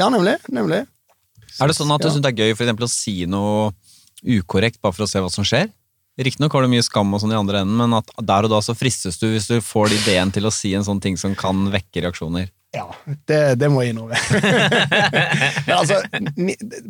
[0.00, 0.36] Ja, nemlig.
[0.52, 0.84] nemlig.
[1.60, 2.12] Er det sånn at du Ja.
[2.14, 3.72] syns det er gøy for eksempel, å si noe
[4.24, 5.70] ukorrekt bare for å se hva som skjer?
[6.20, 8.58] Riktignok har du mye skam og sånn i andre enden, men at der og da
[8.60, 11.70] så fristes du hvis du får ideen til å si en sånn ting som kan
[11.72, 12.50] vekke reaksjoner.
[12.72, 12.86] Ja,
[13.28, 14.16] det, det må jeg innrømme.
[15.66, 15.98] Men altså,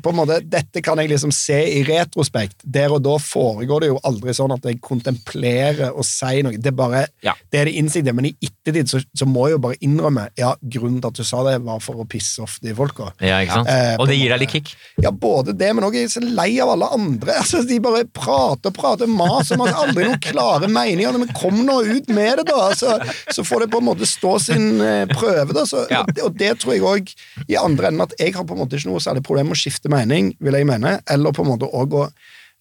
[0.03, 2.61] på en måte, dette kan jeg liksom se i retrospekt.
[2.63, 6.55] Der og da foregår det jo aldri sånn at jeg kontemplerer og sier noe.
[6.63, 7.35] Det er bare, Ja.
[7.51, 10.53] det er det innsiktet, men i ettertid så, så må jeg jo bare innrømme ja,
[10.63, 13.11] grunnen til at du sa det, var for å pisse off de folka.
[13.19, 13.73] Ja, ikke sant?
[13.75, 14.73] Eh, og det gir deg litt kick.
[15.03, 17.39] Ja, både det, men også jeg er så lei av alle andre.
[17.43, 19.75] Altså, De bare prater og prater, maser, maser.
[19.83, 21.17] Aldri noen klare meninger.
[21.19, 22.69] Men kom nå ut med det, da!
[22.71, 22.95] Altså,
[23.35, 25.65] så får det på en måte stå sin eh, prøve, da.
[25.73, 26.03] Så, Ja.
[26.05, 27.15] og, det, og det tror jeg òg
[27.49, 29.63] i andre enden at jeg har på en måte ikke noe særlig problem med å
[29.65, 32.07] skifte mening, vil jeg mene, eller på en måte òg å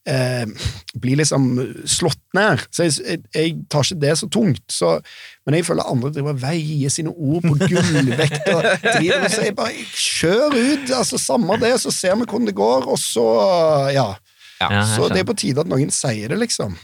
[0.02, 0.47] Eh,
[0.97, 1.43] bli liksom
[1.86, 2.63] slått ned.
[2.74, 4.63] Så jeg, jeg, jeg tar ikke det så tungt.
[4.74, 4.95] Så,
[5.45, 8.50] men jeg føler andre driver og veier sine ord på gullvekt.
[8.50, 12.58] og driver og sier bare kjør ut, altså samme det, så ser vi hvordan det
[12.58, 13.28] går, og så
[13.93, 14.08] ja.
[14.62, 16.78] Ja, Så det er på tide at noen sier det, liksom.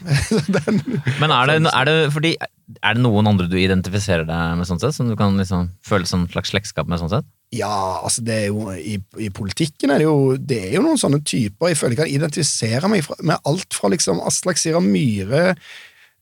[0.50, 0.82] Den,
[1.20, 4.80] Men er det, er det fordi Er det noen andre du identifiserer deg med sånn
[4.82, 7.28] sett, som du kan liksom føle sånn slags slektskap med sånn sett?
[7.54, 11.00] ja, altså det er jo i, I politikken er det jo Det er jo noen
[11.00, 14.82] sånne typer jeg føler jeg kan identifisere meg fra, med alt fra liksom Aslak Sira
[14.84, 15.54] Myhre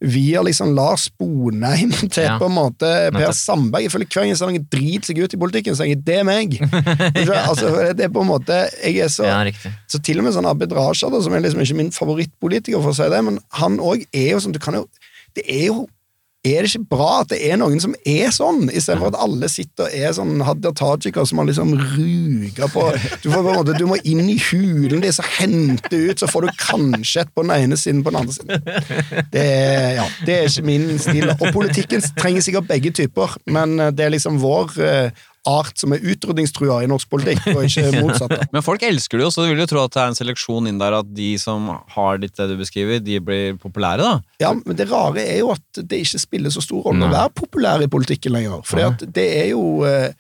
[0.00, 3.32] via liksom Lars Bonheim til Ja, på en måte Per.
[3.32, 3.87] Sandberg.
[3.87, 6.04] Jeg føler Hver gang jeg ser noen driter seg ut i politikken, så tenker jeg
[6.04, 6.56] det er meg.
[7.28, 7.40] ja.
[7.46, 9.40] altså, det er på en måte Jeg er så Ja.
[9.88, 12.98] Så til og med sånn Abid Raja, som er liksom ikke min favorittpolitiker, for å
[12.98, 14.87] si det, men han òg er jo sånn Du kan jo
[15.37, 15.87] Det er jo
[16.46, 19.87] er det ikke bra at det er noen som er sånn, istedenfor at alle sitter
[19.87, 22.87] og er sånn Hadia Tajika som har liksom ruga på
[23.22, 26.46] Du får på måte, du må inn i hulen deres og hente ut, så får
[26.46, 29.26] du kanskje et på den ene siden på den andre siden.
[29.32, 29.46] Det
[29.96, 31.30] ja, det er ikke min stil.
[31.37, 35.94] Og politikken trenger sikkert begge typer, men eh, det er liksom vår eh, art som
[35.94, 38.32] er utrydningstrua i norsk politikk, og ikke motsatt.
[38.35, 38.48] da.
[38.54, 40.70] Men folk elsker det jo, så du vil jo tro at det er en seleksjon
[40.70, 44.40] inn der at de som har litt det du beskriver, de blir populære, da.
[44.42, 47.32] Ja, men det rare er jo at det ikke spiller så stor rolle å være
[47.38, 48.61] populær i politikken lenger.
[48.66, 50.12] For det er jo eh,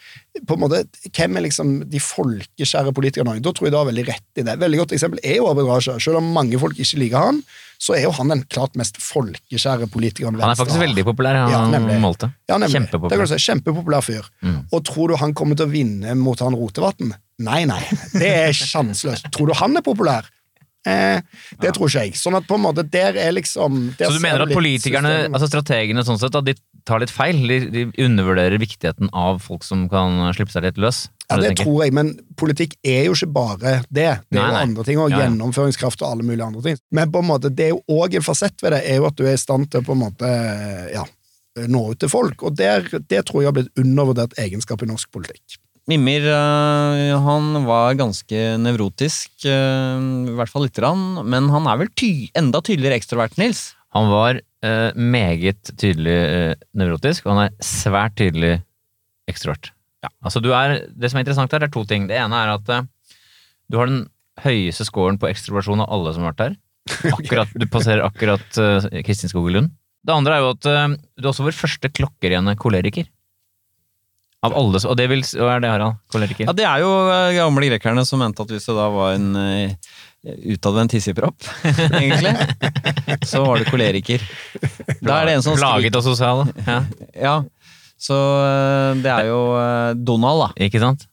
[0.46, 0.82] på en måte,
[1.16, 3.38] Hvem er liksom de folkeskjære politikerne?
[3.44, 4.56] Da tror jeg da er veldig rett i det.
[4.60, 5.96] Veldig godt eksempel er jo Abid Raja.
[6.02, 7.40] Selv om mange folk ikke liker han,
[7.78, 10.86] så er jo han den klart mest folkeskjære politikeren Han er faktisk har.
[10.86, 11.98] veldig populær, han Ja, nemlig.
[12.00, 12.30] målte.
[12.48, 12.74] Ja, nemlig.
[12.76, 13.26] Kjempepopulær.
[13.28, 13.40] Si.
[13.46, 14.28] Kjempepopulær fyr.
[14.42, 14.62] Mm.
[14.72, 17.12] Og tror du han kommer til å vinne mot han Rotevatn?
[17.38, 17.82] Nei, nei.
[18.14, 19.28] Det er sjanseløst.
[19.34, 20.24] Tror du han er populær?
[20.86, 21.20] Eh,
[21.60, 22.14] det tror ikke jeg.
[22.16, 26.04] Sånn at på en måte, der er liksom Så du mener at politikerne, altså strategene
[26.06, 26.54] sånn sett, de
[26.86, 27.42] tar litt feil?
[27.50, 31.04] De, de undervurderer viktigheten av folk som kan slippe seg litt løs?
[31.26, 31.64] Ja, det tenker?
[31.66, 33.76] tror jeg, men politikk er jo ikke bare det.
[33.90, 35.24] Det er Nei, jo andre ting, og Ja, ja.
[35.26, 36.78] gjennomføringskraft og alle mulige andre ting.
[36.94, 39.18] Men på en måte, det er jo òg en fasett ved det, er jo at
[39.18, 40.30] du er i stand til på en måte,
[40.94, 41.02] ja,
[41.66, 42.46] nå ut til folk.
[42.46, 45.58] Og der, det tror jeg har blitt undervurdert egenskap i norsk politikk.
[45.86, 51.78] Mimir øh, han var ganske nevrotisk, øh, i hvert fall lite grann, men han er
[51.82, 53.68] vel ty enda tydeligere ekstrovert, Nils?
[53.94, 58.58] Han var eh, meget tydelig uh, nevrotisk, og han er svært tydelig
[59.30, 59.72] ekstrovert.
[60.04, 60.10] Ja.
[60.22, 62.06] Altså, du er, det som er interessant her, er to ting.
[62.10, 62.84] Det ene er at uh,
[63.72, 64.04] du har den
[64.44, 66.56] høyeste scoren på ekstroversjon av alle som har vært her.
[67.16, 68.58] Akkurat, du passerer akkurat
[69.02, 69.72] Kristin Skogen Lund.
[70.06, 73.08] Det andre er jo at du er også vår første klokkerene koleriker.
[74.46, 75.96] Av alle, og det vil, hva er det, Harald?
[76.12, 76.46] Koleriker?
[76.46, 76.92] Ja, det er jo
[77.34, 79.32] gamle grekerne som mente at hvis det da var en
[80.54, 81.46] utadvendt hissigpropp,
[82.00, 82.34] egentlig,
[83.26, 84.24] så var det koleriker.
[85.00, 86.78] Da er det en som skriker Plaget og sosial, ja.
[87.14, 87.36] Ja,
[87.96, 90.66] så øh, det er jo øh, Donald, da.
[90.66, 91.06] ikke sant?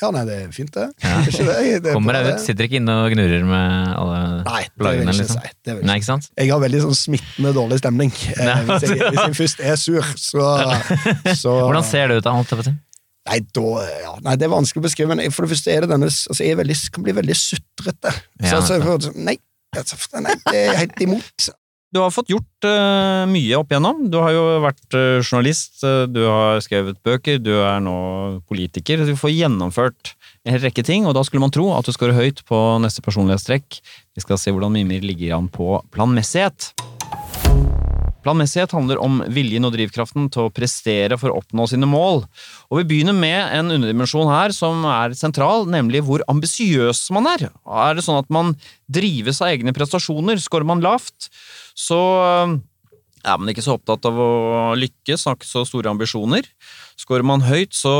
[0.00, 0.86] Ja, nei, det er fint, det.
[1.04, 1.16] Ja.
[1.20, 1.80] det, ikke det?
[1.84, 5.18] det er Kommer deg ut, sitter ikke inne og gnurrer med alle Nei, plagene, ikke
[5.18, 5.42] liksom.
[5.44, 5.50] si.
[5.60, 6.00] Det vil jeg Nei, ikke.
[6.00, 6.28] ikke sant?
[6.40, 8.14] Jeg har veldig sånn smittende dårlig stemning.
[8.40, 8.54] Eh, Nei.
[8.70, 10.46] hvis, jeg, hvis jeg først er sur, så,
[11.36, 12.32] så Hvordan ser det ut, da?
[12.38, 12.72] holdt jeg på si?
[13.30, 13.66] Nei, da,
[14.02, 16.42] ja, nei, det er vanskelig å beskrive, men for det første er det denne altså,
[16.42, 18.12] Jeg er veldig, kan bli veldig sutrete.
[18.42, 19.36] Ja, Så, så, nei,
[19.78, 21.50] altså, nei, det er helt imot.
[21.90, 24.04] Du har fått gjort uh, mye opp igjennom.
[24.12, 27.96] Du har jo vært uh, journalist, uh, du har skrevet bøker, du er nå
[28.50, 29.02] politiker.
[29.06, 30.12] Du får gjennomført
[30.46, 33.02] en hel rekke ting, og da skulle man tro at du skårer høyt på neste
[33.02, 33.80] personlighetstrekk.
[34.14, 36.70] Vi skal se hvordan Mimir ligger an på planmessighet.
[38.24, 42.24] Planmessighet handler om viljen og drivkraften til å prestere for å oppnå sine mål.
[42.68, 47.48] Og vi begynner med en underdimensjon her som er sentral, nemlig hvor ambisiøs man er.
[47.64, 48.54] Er det sånn at man
[48.92, 51.30] drives av egne prestasjoner, Skårer man lavt,
[51.78, 52.58] så øh,
[53.24, 54.30] er man ikke så opptatt av å
[54.78, 56.46] lykkes, har ikke så store ambisjoner.
[57.00, 57.92] Skårer man høyt, så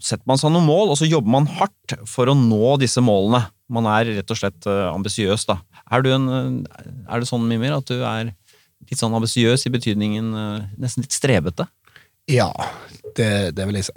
[0.00, 3.46] setter man seg noen mål, og så jobber man hardt for å nå disse målene.
[3.72, 5.58] Man er rett og slett øh, ambisiøs, da.
[5.90, 8.32] Er, en, øh, er det sånn, Mimir, at du er
[8.90, 11.66] litt sånn ambisiøs i betydningen øh, nesten litt strebete?
[12.26, 12.48] Ja,
[13.14, 13.94] det, det vil jeg si.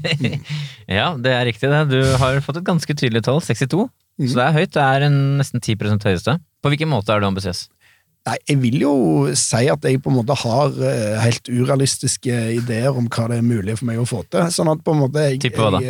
[0.98, 1.82] Ja, det er riktig det.
[1.92, 3.84] Du har fått et ganske tydelig tall, 62.
[4.20, 4.26] Mm.
[4.28, 4.72] Så det er høyt.
[4.74, 6.38] Det er en nesten 10% høyeste.
[6.62, 7.66] På hvilken måte er du ambisiøs?
[8.28, 8.94] Nei, jeg vil jo
[9.34, 13.46] si at jeg på en måte har eh, helt urealistiske ideer om hva det er
[13.46, 14.46] mulig for meg å få til.
[14.54, 15.80] Sånn at på en måte jeg, Tipp hva da?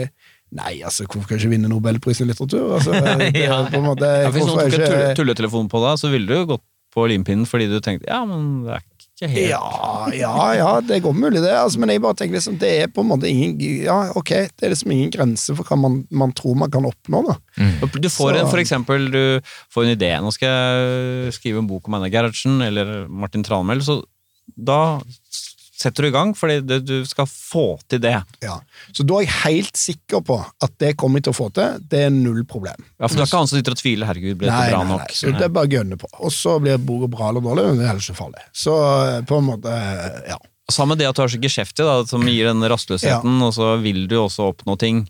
[0.52, 2.74] Nei, altså, hvorfor kan jeg ikke vinne Nobelprisen i litteratur?
[2.78, 3.58] Altså, det, Ja.
[3.68, 6.48] på en måte, Ja, hvis noen tok en tulletelefon på deg, så ville du jo
[6.54, 10.70] gått på limpinnen fordi du tenkte ja, men det er ikke helt Ja, ja, ja,
[10.84, 13.30] det går mulig det, altså, men jeg bare tenker liksom, det er på en måte
[13.30, 16.86] ingen Ja, ok, det er liksom ingen grense for hva man, man tror man kan
[16.88, 17.36] oppnå, da.
[17.94, 20.10] Du får en, for eksempel, du får en idé.
[20.22, 24.00] Nå skal jeg skrive en bok om Anna Gerhardsen eller Martin Tranmæl, så
[24.56, 25.00] da
[25.82, 28.14] setter du i gang, fordi det, du skal få til det.
[28.44, 28.58] Ja.
[28.94, 31.82] Så da er jeg helt sikker på at det kommer jeg til å få til.
[31.90, 32.86] Det er null problem.
[32.96, 35.04] Ja, For du er ikke han som sitter og tviler 'herregud, ble dette bra nok'?
[35.06, 36.10] Nei, Så det er bare å gønne på.
[36.20, 38.46] Og så blir bordet bra eller dårlig, men det er heller ikke farlig.
[38.64, 39.76] Så eh, på en måte,
[40.30, 40.38] ja.
[40.70, 43.74] Sammen med det at du er så geskjeftig, da, som gir den rastløsheten, og så
[43.82, 45.02] vil du også oppnå ting.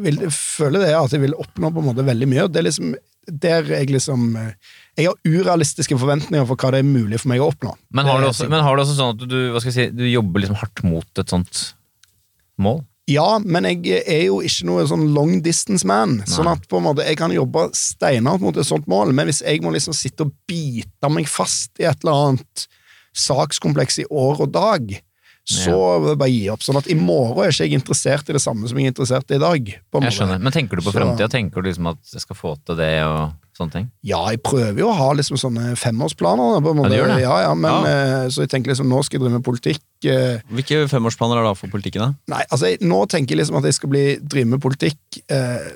[0.00, 2.46] Vil, føler det at jeg vil oppnå på en måte veldig mye.
[2.46, 2.94] og Det er liksom
[3.26, 4.52] der jeg liksom eh,
[4.98, 7.74] Jeg har urealistiske forventninger for hva det er mulig for meg å oppnå.
[7.94, 9.96] Men har, du også, men har du også sånn at du, hva skal jeg si,
[9.96, 11.62] du jobber liksom hardt mot et sånt
[12.60, 12.82] mål?
[13.10, 16.20] Ja, men jeg er jo ikke noe sånn long distance man.
[16.30, 19.42] Sånn at på en måte jeg kan jobbe steinhardt mot et sånt mål, men hvis
[19.42, 22.66] jeg må liksom sitte og bite meg fast i et eller annet
[23.16, 24.92] sakskompleks i år og dag,
[25.48, 26.62] så jeg bare gi opp.
[26.62, 29.30] Sånn at i morgen er ikke jeg interessert i det samme som jeg er interessert
[29.32, 29.70] i i dag.
[29.90, 30.38] på Jeg skjønner.
[30.38, 31.28] Men tenker du på framtida?
[31.32, 33.86] Tenker du liksom at jeg skal få til det og sånne ting?
[34.06, 36.60] Ja, jeg prøver jo å ha liksom sånne femårsplaner.
[36.62, 36.92] På en måte.
[36.94, 37.22] Ja, det det?
[37.24, 38.24] Ja, ja, men, Ja.
[38.24, 39.82] eh, Så jeg tenker liksom, nå skal jeg drive med politikk.
[40.04, 42.00] eh, Hvilke femårsplaner er det for politikken?
[42.00, 42.14] da?
[42.36, 44.98] Nei, altså, jeg, nå tenker jeg liksom at jeg skal bli, drive med politikk
[45.28, 45.72] eh,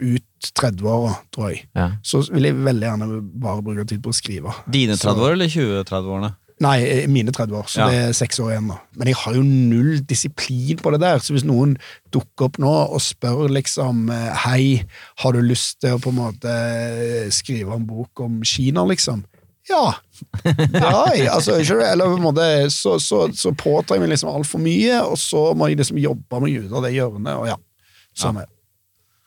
[0.00, 1.66] ut 30-åra, tror jeg.
[1.76, 1.90] Ja.
[2.02, 4.54] Så vil jeg veldig gjerne bare bruke tid på å skrive.
[4.70, 6.34] Dine 30 år eller 20-30-årene?
[6.64, 7.86] Nei, eh, mine 30 år, så Ja.
[7.90, 8.78] det er seks år igjen nå.
[8.96, 11.76] Men jeg har jo null disiplin på det der, så hvis noen
[12.10, 14.84] dukker opp nå og spør liksom eh, Hei,
[15.20, 19.26] har du lyst til å på en måte eh, skrive en bok om Kina, liksom?
[19.68, 19.98] Ja.
[20.46, 24.32] Nei, altså, ikke det, eller på en måte, så, så, så påtar jeg meg liksom
[24.32, 27.56] altfor mye, og så må jeg liksom jobbe meg ut av det hjørnet, og ja.
[28.16, 28.52] Sånn er det.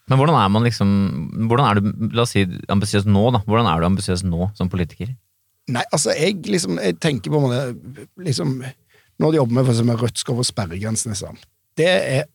[0.09, 0.91] Men hvordan er man liksom
[1.45, 3.43] hvordan er du, La oss si ambisiøs nå, da.
[3.45, 5.11] Hvordan er du ambisiøs nå som politiker?
[5.69, 7.61] Nei, altså, jeg liksom Jeg tenker på måte
[8.25, 8.57] liksom,
[9.19, 11.39] Når de jobber med for eksempel Rødt skal over sperregrensene, liksom,
[11.79, 12.27] det er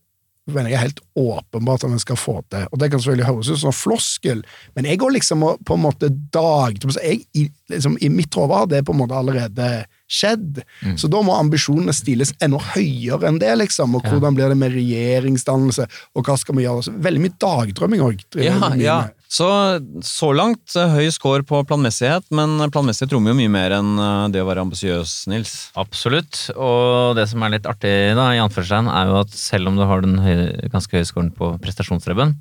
[0.52, 2.66] mener jeg helt åpenbart at vi skal få til.
[2.70, 4.42] Og Det kan selvfølgelig høres ut som floskel,
[4.76, 8.54] men jeg går liksom og på en måte dag jeg, i, liksom, I mitt hode
[8.54, 9.68] har det på en måte allerede
[10.10, 10.60] skjedd.
[10.84, 10.96] Mm.
[11.00, 13.94] Så da må ambisjonene stiles enda høyere enn det, liksom.
[13.96, 14.10] Og Ja.
[14.12, 16.84] hvordan blir det med regjeringsdannelse, og hva skal vi gjøre?
[16.84, 18.24] Så veldig mye dagdrømming òg.
[18.36, 18.98] Ja, ja.
[19.34, 19.46] Så,
[20.06, 24.28] så langt eh, høy score på planmessighet, men planmessighet rommer jo mye mer enn eh,
[24.34, 25.54] det å være ambisiøs, Nils.
[25.80, 26.50] Absolutt.
[26.54, 29.82] Og det som er litt artig, da, i anførselstegn, er jo at selv om du
[29.88, 32.36] har den høy, ganske høye scoren på prestasjonsrebben,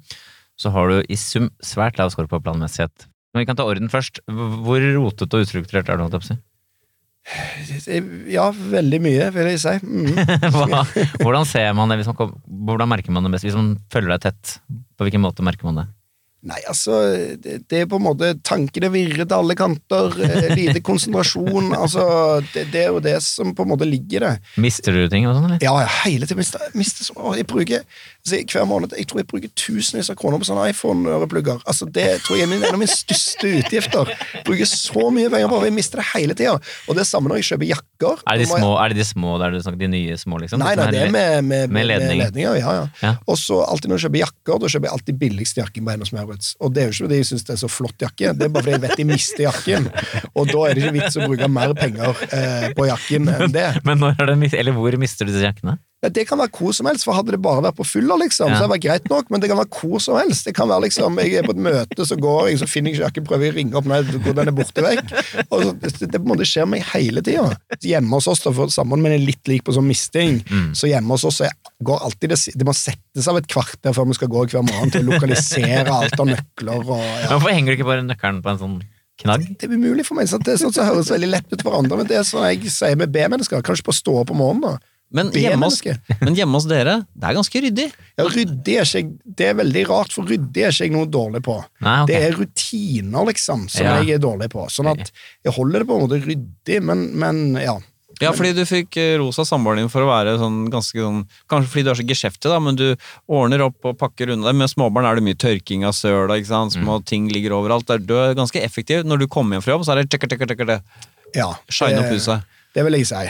[0.59, 3.07] så har du i sum svært lav score på planmessighet.
[3.34, 4.22] Men vi kan ta orden først.
[4.30, 6.06] Hvor rotete og ustrukturert er du?
[6.06, 6.41] holdt jeg?
[8.30, 9.74] Ja, veldig mye, vil jeg si.
[9.82, 10.17] Mm.
[11.24, 12.04] Hvordan ser man det?
[12.06, 12.34] Man
[12.67, 13.48] hvordan merker man det best?
[13.48, 14.58] Hvis man følger deg tett,
[14.98, 15.89] på hvilken måte merker man det?
[16.43, 16.98] Nei, altså,
[17.39, 21.72] det, det er på en måte Tankene virrer til alle kanter, eh, lite konsentrasjon.
[21.84, 22.04] altså,
[22.52, 24.34] det, det er jo det som på en måte ligger i det.
[24.65, 25.63] Mister du ting og sånn, eller?
[25.63, 27.88] Ja, jeg hele tiden mister, mister så, Jeg bruker
[28.23, 31.59] altså, hver måned jeg tror jeg bruker tusenvis av kroner på sånne iPhone-øreplugger.
[31.67, 34.12] Altså, det tror jeg er en av mine største utgifter.
[34.47, 36.53] Bruker så mye penger på, det, jeg mister det hele tida.
[36.88, 38.23] Og det er samme når jeg kjøper jakker.
[38.23, 40.39] Er det de jeg- små, er det de små der du snakker, de nye små,
[40.43, 40.59] liksom?
[40.63, 42.23] Nei, nei, det er med, med, med ledninger.
[42.25, 42.57] ledninger.
[42.63, 42.88] Ja, ja.
[43.03, 43.13] Ja.
[43.27, 46.13] Og så alltid når jeg kjøper jakker, da kjøper jeg alltid billigste jakken på Hennes
[46.15, 46.55] Maurits.
[46.63, 48.53] Og det er jo ikke fordi jeg syns det er så flott jakke, det er
[48.55, 49.89] bare fordi jeg vet de mister jakken.
[50.33, 53.67] Og da er det ikke vits å bruke mer penger eh, på jakken enn det.
[53.88, 55.77] Men når er det, eller hvor mister du disse jakkene?
[56.04, 58.50] Ja, Det kan være hvor som helst, for hadde det bare vært på fylla, liksom,
[58.52, 58.58] Ja.
[58.58, 60.44] så hadde det vært greit nok, men det kan være hvor som helst.
[60.46, 63.00] Det kan være liksom, Jeg er på et møte, så går jeg, så finner jeg
[63.00, 65.13] ikke jakken, prøver jeg å ringe opp, nei, den er borte vekk.
[65.50, 67.56] Og så, det, det på en måte skjer meg hele tida.
[67.82, 70.74] Hjemme hos oss, da, for samboeren min er litt lik på sånn misting, Mm.
[70.76, 71.48] så hjemme hos oss så
[71.84, 74.92] går alltid det, det må settes av et kvarter før vi skal gå hver morgen
[74.92, 77.30] til å lokalisere alt av nøkler og ja.
[77.32, 78.76] Hvorfor henger du ikke bare nøkkelen på en sånn
[79.24, 79.46] knagg?
[79.58, 80.28] Det er umulig for meg.
[80.28, 80.44] Sant?
[80.44, 82.70] Det er sånn som høres veldig lett ut for andre, men det er sånn jeg
[82.74, 83.62] sier med B-mennesker.
[83.66, 84.78] Kanskje på stå opp om morgenen, da.
[85.13, 85.80] Men hjemme, hos,
[86.26, 87.88] men hjemme hos dere, det er ganske ryddig.
[88.17, 91.43] Ja, ryddig er ikke Det er veldig rart, for ryddig er ikke jeg noe dårlig
[91.45, 91.60] på.
[91.86, 92.10] Nei, okay.
[92.10, 93.95] Det er rutiner, liksom, som Ja.
[94.02, 94.65] jeg er dårlig på.
[94.73, 95.12] Sånn at
[95.45, 97.78] jeg holder det på en måte ryddig, men, men ja.
[98.21, 101.71] Ja, fordi du fikk rosa ros samboeren din for å være sånn ganske sånn Kanskje
[101.71, 102.86] fordi du er så geskjeftig, da, men du
[103.32, 104.54] ordner opp og pakker unna.
[104.54, 106.78] Med småbarn er det mye tørking av søla, ikke sant.
[106.78, 107.89] Små ting ligger overalt.
[108.06, 109.06] Du er ganske effektiv.
[109.08, 110.80] Når du kommer hjem fra jobb, så er det tjekker, tjekker, tjekker, det.
[111.38, 112.45] ja Shine opp huset.
[112.73, 113.21] Det vil jeg si.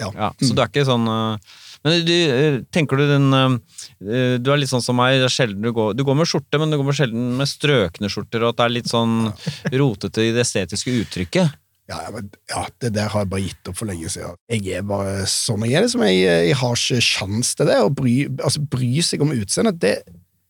[0.00, 0.10] Ja.
[0.10, 1.52] Ja, så du er ikke sånn øh,
[1.84, 5.70] Men du, øh, tenker du den øh, Du er litt sånn som meg, det du
[5.72, 8.58] går Du går med skjorte, men du går med sjelden med strøkne skjorter, og at
[8.58, 9.30] det er litt sånn
[9.72, 11.60] rotete i det estetiske uttrykket.
[11.86, 14.38] Ja, ja, men, ja, det der har jeg bare gitt opp for lenge siden.
[14.48, 15.84] Jeg er bare sånn jeg er.
[15.84, 16.04] Liksom.
[16.08, 17.76] Jeg, jeg har ikke sjans til det.
[17.84, 19.96] Å bry, altså, bry seg om utseendet, det,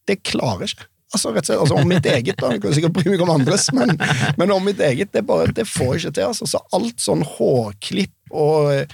[0.07, 0.87] det klarer jeg ikke.
[1.15, 2.53] Altså, rett og slett, altså, om mitt eget, da.
[2.55, 3.97] Jeg kan sikkert bry meg om andres, men,
[4.39, 6.31] men om mitt eget, det, bare, det får jeg ikke til.
[6.31, 6.49] Altså.
[6.55, 8.87] Så alt sånn hårklipp og eh,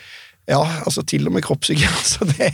[0.50, 1.94] ja, altså til og med kroppshygiene.
[2.00, 2.48] Altså, det,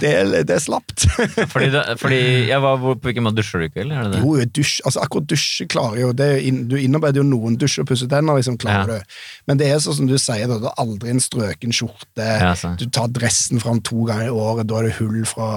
[0.00, 0.10] det,
[0.48, 1.04] det er slapt.
[1.52, 3.98] Fordi, det, fordi jeg var, På hvilken måte dusjer du ikke, eller?
[4.00, 4.22] Er det det?
[4.24, 6.28] Jo, dusj, altså akkurat dusje klarer jo det,
[6.70, 8.98] Du innarbeider jo noen dusjer og pusser tenner, liksom, klarer Ja.
[8.98, 9.16] du.
[9.50, 12.26] Men det er sånn som du sier, da, du har aldri en strøken skjorte.
[12.26, 12.52] Ja.
[12.80, 15.48] Du tar dressen fram to ganger i året, da er det hull fra,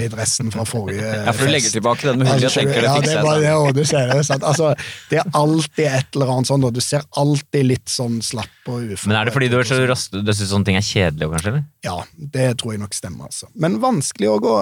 [0.00, 1.24] i dressen fra forrige fest.
[1.30, 3.14] Ja, for du legger tilbake den med hullet, jeg Altså, tenker det ja, fikser det
[3.14, 3.20] jeg.
[3.20, 4.46] er bare det, du ser det, sant?
[4.50, 4.72] Altså,
[5.12, 6.70] det er alltid et eller annet sånn, da.
[6.74, 9.78] Du ser alltid litt sånn slapp og uforberedt Men er det fordi du er så
[9.88, 11.50] rask, du syns sånne ting er kjedelig, kanskje?
[11.52, 11.64] eller?
[11.84, 11.96] Ja,
[12.36, 13.50] det tror jeg nok stemmer, altså.
[13.54, 14.54] Men vanskelig å gå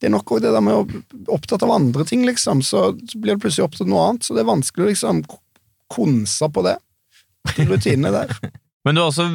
[0.00, 2.60] Det er nok også det der med å opptatt av andre ting, liksom.
[2.66, 5.22] Så, blir du plutselig opptatt av noe annet, så det er vanskelig å liksom
[5.94, 6.74] konse på det.
[7.54, 8.34] De rutinene der.
[8.84, 9.30] Men du har også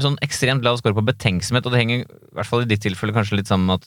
[0.00, 3.12] sånn ekstremt lav score på betenksomhet, og det henger i hvert fall i ditt tilfelle
[3.12, 3.84] kanskje litt sammen med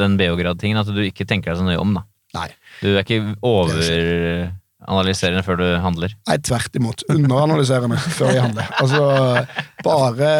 [0.00, 1.94] den BH-grad-tingen, at du ikke tenker deg så nøye om.
[2.00, 2.02] da.
[2.34, 2.48] Nei.
[2.80, 3.20] Du er ikke
[4.82, 6.14] overanalyserende før du handler.
[6.28, 7.04] Nei, tvert imot.
[7.12, 8.70] Underanalyserende før jeg handler.
[8.82, 9.02] Altså,
[9.84, 10.32] bare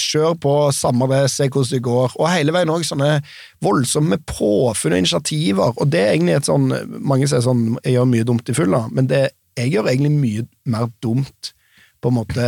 [0.00, 2.16] kjør på, samme det, se hvordan det går.
[2.16, 3.12] Og hele veien òg sånne
[3.64, 5.76] voldsomme påfunn og initiativer.
[5.76, 6.68] Og det er egentlig et sånn
[7.00, 9.22] Mange sier sånn Jeg gjør mye dumt i fylla, men det,
[9.58, 11.52] jeg gjør egentlig mye mer dumt
[12.00, 12.44] på en måte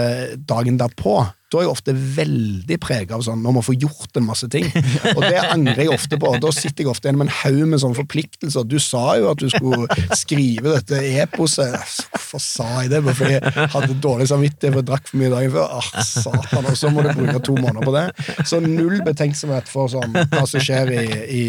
[0.48, 1.18] dagen derpå.
[1.52, 4.64] Da er jeg ofte veldig prega av sånn nå må få gjort en masse ting.
[5.12, 6.30] Og det angrer jeg ofte på.
[6.40, 8.64] Da sitter jeg ofte igjen med en haug med sånne forpliktelser.
[8.64, 9.84] Du sa jo at du skulle
[10.16, 11.76] skrive dette eposet.
[12.14, 13.02] Hvorfor sa jeg det?
[13.10, 15.76] Fordi jeg hadde dårlig samvittighet for jeg drakk for mye dagen før.
[15.82, 18.06] Ah, satan, Og så må du bruke to måneder på det.
[18.48, 21.44] Så null betenksomhet for sånn, hva som skjer i, i,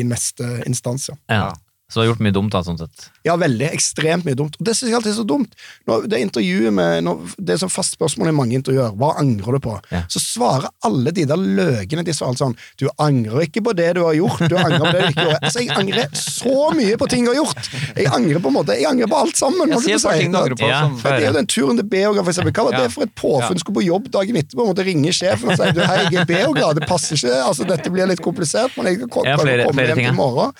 [0.00, 1.10] i neste instans.
[1.30, 1.46] ja.
[1.94, 3.04] Så du har gjort mye dumt, da, sånn sett.
[3.22, 3.68] Ja, veldig.
[3.70, 4.56] Ekstremt mye dumt.
[4.58, 5.52] Og det synes jeg alltid er så dumt.
[5.86, 8.90] Når det intervjuet med, når, det er sånn fast spørsmål i mange intervjuer.
[8.98, 9.76] Hva angrer du på?
[9.94, 10.00] Ja.
[10.10, 14.02] Så svarer alle de der løkene de svarer sånn Du angrer ikke på det du
[14.02, 15.38] har gjort, du angrer på det du ikke gjorde.
[15.46, 17.70] Altså, jeg angrer så mye på ting jeg har gjort!
[17.94, 19.70] Jeg angrer på en måte, jeg angrer på alt sammen.
[19.70, 20.66] Jeg sier ting du angrer på.
[20.72, 22.52] Ja, for- Det er jo den turen til Beograd, for eksempel.
[22.58, 23.62] Hva var det for et påfunn?
[23.62, 26.74] Skulle på jobb dagen etterpå, måtte ringe sjefen og si du, hei, jeg er Beograd,
[26.80, 29.10] det passer ikke, altså dette blir litt komplisert, men jeg kan
[29.46, 30.52] flere- komme flere hjem i morgen.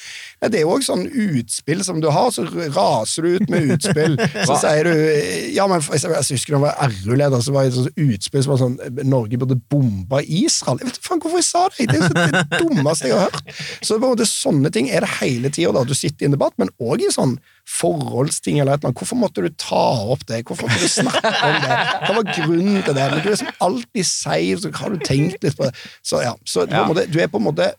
[0.42, 3.70] Nei, det er jo også sånn utspill som du har, så raser du ut med
[3.76, 4.16] utspill.
[4.48, 4.92] Så sier du
[5.54, 8.60] Ja, men jeg husker da jeg var RU-leder, så var det et utspill som var
[8.60, 8.74] sånn
[9.08, 10.80] Norge burde bombe Israel.
[10.82, 11.86] Jeg vet ikke faen hvorfor jeg sa det!
[11.88, 13.54] Det er jo det dummeste jeg har hørt.
[13.84, 16.56] Så på en måte sånne ting er det hele tida, du sitter i en debatt,
[16.60, 17.36] men òg i sånn
[17.78, 18.84] forholdsting eller et.
[18.98, 20.42] Hvorfor måtte du ta opp det?
[20.48, 21.78] Hvorfor måtte du snakke om det?
[22.04, 23.06] Hva var grunnen til det?
[23.14, 25.74] Men du er som alltid sier, så har du tenkt litt på det.
[26.04, 26.84] Så ja, så på Ja.
[26.88, 27.72] måte, du er på en måte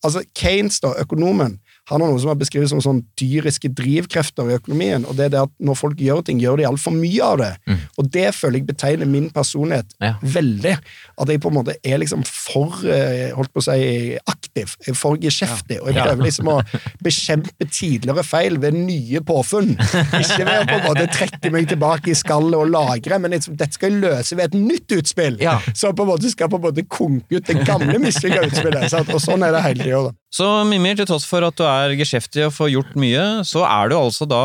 [0.00, 1.58] Altså, Keynes, da, økonomen,
[1.90, 5.32] han har noe som er beskrevet som sånn dyriske drivkrefter i økonomien, og det er
[5.34, 7.50] det at når folk gjør ting, gjør de altfor mye av det.
[7.98, 10.14] Og det føler jeg betegner min personlighet Ja.
[10.22, 10.76] veldig.
[11.20, 15.16] At jeg på en måte er liksom for eh, holdt på å si, aktiv, for
[15.20, 16.58] geskjeftig, og jeg prøver liksom å
[17.02, 19.74] bekjempe tidligere feil ved nye påfunn.
[19.76, 23.56] Ikke ved å på en måte trekke meg tilbake i skallet og lagre, men liksom,
[23.60, 25.58] dette skal jeg løse ved et nytt utspill, Ja.
[25.74, 28.92] som på en måte skal på en måte konke ut det gamle mislykka utspillet.
[29.10, 30.14] Og sånn er det hele tida.
[30.30, 33.90] Så Mimir, til tross for at du er geskjeftig og får gjort mye, så er
[33.90, 34.42] du altså da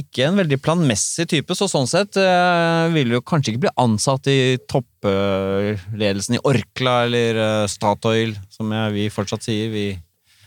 [0.00, 4.30] ikke en veldig planmessig type, så sånn sett eh, vil du kanskje ikke bli ansatt
[4.32, 9.68] i toppledelsen i Orkla eller eh, Statoil, som vi fortsatt sier.
[9.74, 9.90] Vi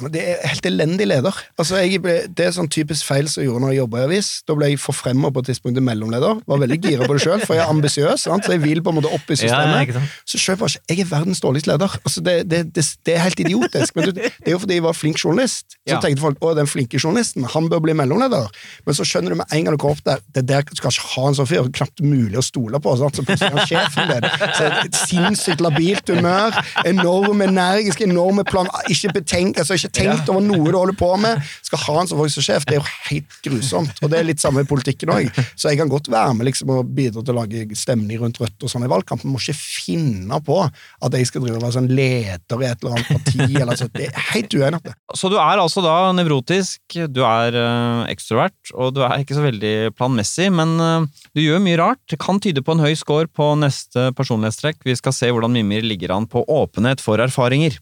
[0.02, 1.36] Men det er helt elendig leder.
[1.60, 4.30] Altså, ble, det er sånn typisk feil som jeg gjorde når jeg jobba i avis.
[4.47, 6.39] Da ble jeg forfremma på et tidspunkt til mellomleder.
[6.50, 8.26] Var veldig gira på det sjøl, for jeg er ambisiøs.
[8.26, 9.93] Så jeg vil på en måte opp i systemet.
[9.95, 11.95] Ja, så jeg bare ikke Jeg er verdens dårligste leder.
[12.06, 13.95] Altså, det, det, det, det er helt idiotisk.
[13.95, 15.66] Men det, er jo fordi jeg var flink journalist.
[15.76, 16.00] Så Ja.
[16.04, 18.47] tenkte folk å, den flinke journalisten, han bør bli mellomleder.
[18.86, 21.08] Men så skjønner du med en gang du går opp der, det der skal ikke
[21.16, 21.70] ha en sånn fyr.
[21.80, 22.95] Knapt mulig å stole på.
[23.00, 23.18] Sant?
[23.20, 24.30] Så plutselig er han sjefen din.
[24.58, 26.56] Så et sinnssykt labilt humør.
[26.89, 28.70] Enorm energisk, enorme plan.
[28.91, 31.42] Ikke betenk, altså ikke tenkt over noe du holder på med.
[31.66, 32.50] Skal ha en som faktisk.
[32.68, 34.02] Det er jo helt grusomt.
[34.04, 35.30] Og det er litt samme i politikken òg.
[35.56, 38.64] Så jeg kan godt være med liksom, og bidra til å lage stemning rundt Rødt
[38.64, 39.32] og sånn i valgkampen.
[39.32, 42.98] Må ikke finne på at jeg skal drive og være sånn leder i et eller
[42.98, 43.42] annet parti.
[43.50, 44.94] Eller altså, Det er helt det.
[45.18, 46.82] Så du er altså da nevrotisk,
[47.12, 51.64] du er øh, ekstrovert, og du er ikke så veldig planmessig, men øh, du gjør
[51.64, 52.02] mye rart.
[52.10, 54.82] Det kan tyde på en høy score på neste personlighetstrekk.
[54.88, 57.80] Vi skal se hvordan Mimir ligger an på åpenhet for erfaringer.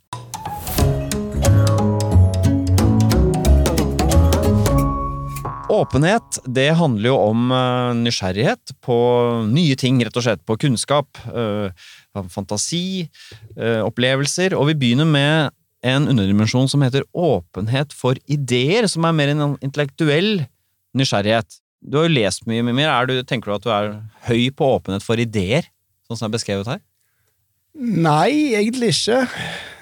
[5.77, 8.95] Åpenhet, det handler jo om øh, nysgjerrighet på
[9.45, 10.41] nye ting, rett og slett.
[10.47, 11.69] På kunnskap, øh,
[12.33, 13.05] fantasi,
[13.53, 14.55] øh, opplevelser.
[14.57, 15.51] Og vi begynner med
[15.85, 20.47] en underdimensjon som heter åpenhet for ideer, som er mer en intellektuell
[20.97, 21.59] nysgjerrighet.
[21.85, 23.91] Du har jo lest mye, mer, Er du, tenker du at du er
[24.31, 25.69] høy på åpenhet for ideer,
[26.07, 26.81] sånn som er beskrevet her?
[27.77, 29.21] Nei, egentlig ikke.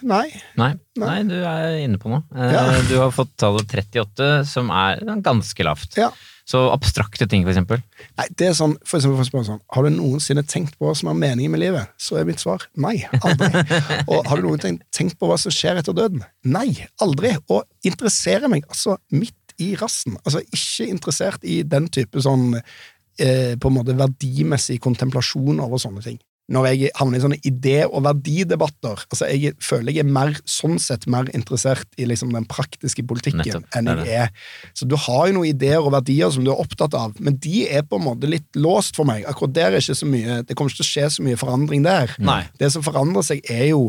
[0.05, 0.27] Nei.
[0.59, 2.23] Nei, nei, du er inne på noe.
[2.35, 2.63] Eh, Ja.
[2.89, 5.95] Du har fått tallet 38, som er ganske lavt.
[5.97, 6.11] Ja.
[6.45, 7.79] Så abstrakte ting, for eksempel.
[8.19, 10.93] Nei, det er sånn, for eksempel, for eksempel sånn, Har du noensinne tenkt på hva
[10.95, 11.87] som er meningen med livet?
[11.97, 12.99] Så er mitt svar nei.
[13.25, 13.49] Aldri.
[14.11, 16.21] Og har du noensinne tenkt på hva som skjer etter døden?
[16.45, 16.67] Nei.
[17.01, 17.33] Aldri.
[17.49, 20.19] Og interesserer meg altså midt i rassen.
[20.21, 26.03] Altså ikke interessert i den type sånn eh, på en måte verdimessig kontemplasjon over sånne
[26.05, 26.19] ting.
[26.51, 30.77] Når jeg havner i sånne idé- og verdidebatter altså Jeg føler jeg er mer, sånn
[30.81, 34.29] sett mer interessert i liksom den praktiske politikken Nettopp, enn jeg er
[34.77, 37.65] Så du har jo noen ideer og verdier som du er opptatt av, men de
[37.65, 39.25] er på en måte litt låst for meg.
[39.25, 41.85] Akkurat der er ikke så mye Det kommer ikke til å skje så mye forandring
[41.85, 42.13] der.
[42.21, 42.43] Nei.
[42.61, 43.87] Det som forandrer seg, er jo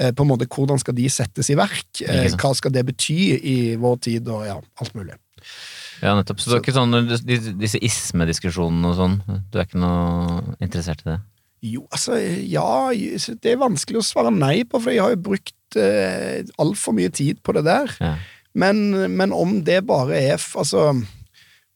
[0.00, 2.00] eh, på en måte hvordan skal de settes i verk?
[2.00, 5.18] Eh, hva skal det bety i vår tid, og ja, alt mulig.
[6.00, 6.40] Ja, nettopp.
[6.40, 6.96] Så du er ikke sånn,
[7.60, 9.18] disse ismediskusjonene og sånn,
[9.52, 11.18] du er ikke noe interessert i det?
[11.62, 12.16] Jo, altså,
[12.48, 16.94] ja Det er vanskelig å svare nei på, for jeg har jo brukt eh, altfor
[16.96, 17.92] mye tid på det der.
[18.00, 18.14] Ja.
[18.56, 18.80] Men,
[19.14, 20.86] men om det bare er f- Altså,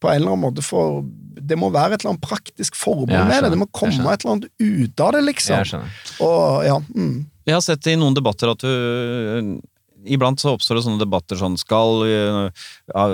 [0.03, 1.05] på en eller annen måte for
[1.39, 3.53] Det må være et eller annet praktisk formål Ja, med det.
[3.55, 5.61] Det må komme et eller annet ut av det, liksom.
[5.61, 6.01] Jeg skjønner.
[6.27, 7.15] Og ja, mm.
[7.45, 9.61] Jeg har sett i noen debatter at du
[10.05, 12.05] Iblant så oppstår det sånne debatter sånn skal,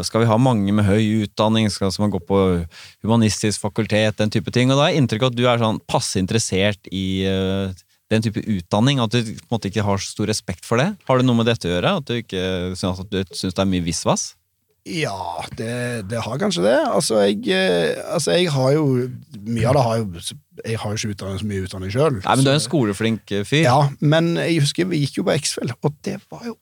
[0.06, 1.70] skal vi ha mange med høy utdanning?
[1.72, 2.40] Skal man gå på
[3.04, 4.18] humanistisk fakultet?
[4.20, 4.72] Den type ting.
[4.72, 7.70] Og da har jeg inntrykk av at du er sånn passe interessert i øh,
[8.10, 9.00] den type utdanning.
[9.02, 10.90] At du på en måte ikke har så stor respekt for det.
[11.08, 11.96] Har det noe med dette å gjøre?
[12.02, 12.44] At du ikke
[12.76, 14.32] syns det er mye visvas?
[14.88, 16.78] Ja, det, det har kanskje det.
[16.88, 18.86] Altså, jeg, eh, altså, jeg har jo
[19.44, 20.06] Mye av det har jo
[20.64, 22.18] Jeg har jo ikke utdannet så mye utdanning sjøl.
[22.24, 23.64] Men du er en skoleflink øh, fyr.
[23.66, 26.56] Ja, men jeg husker vi gikk jo på X-Fill, og det var jo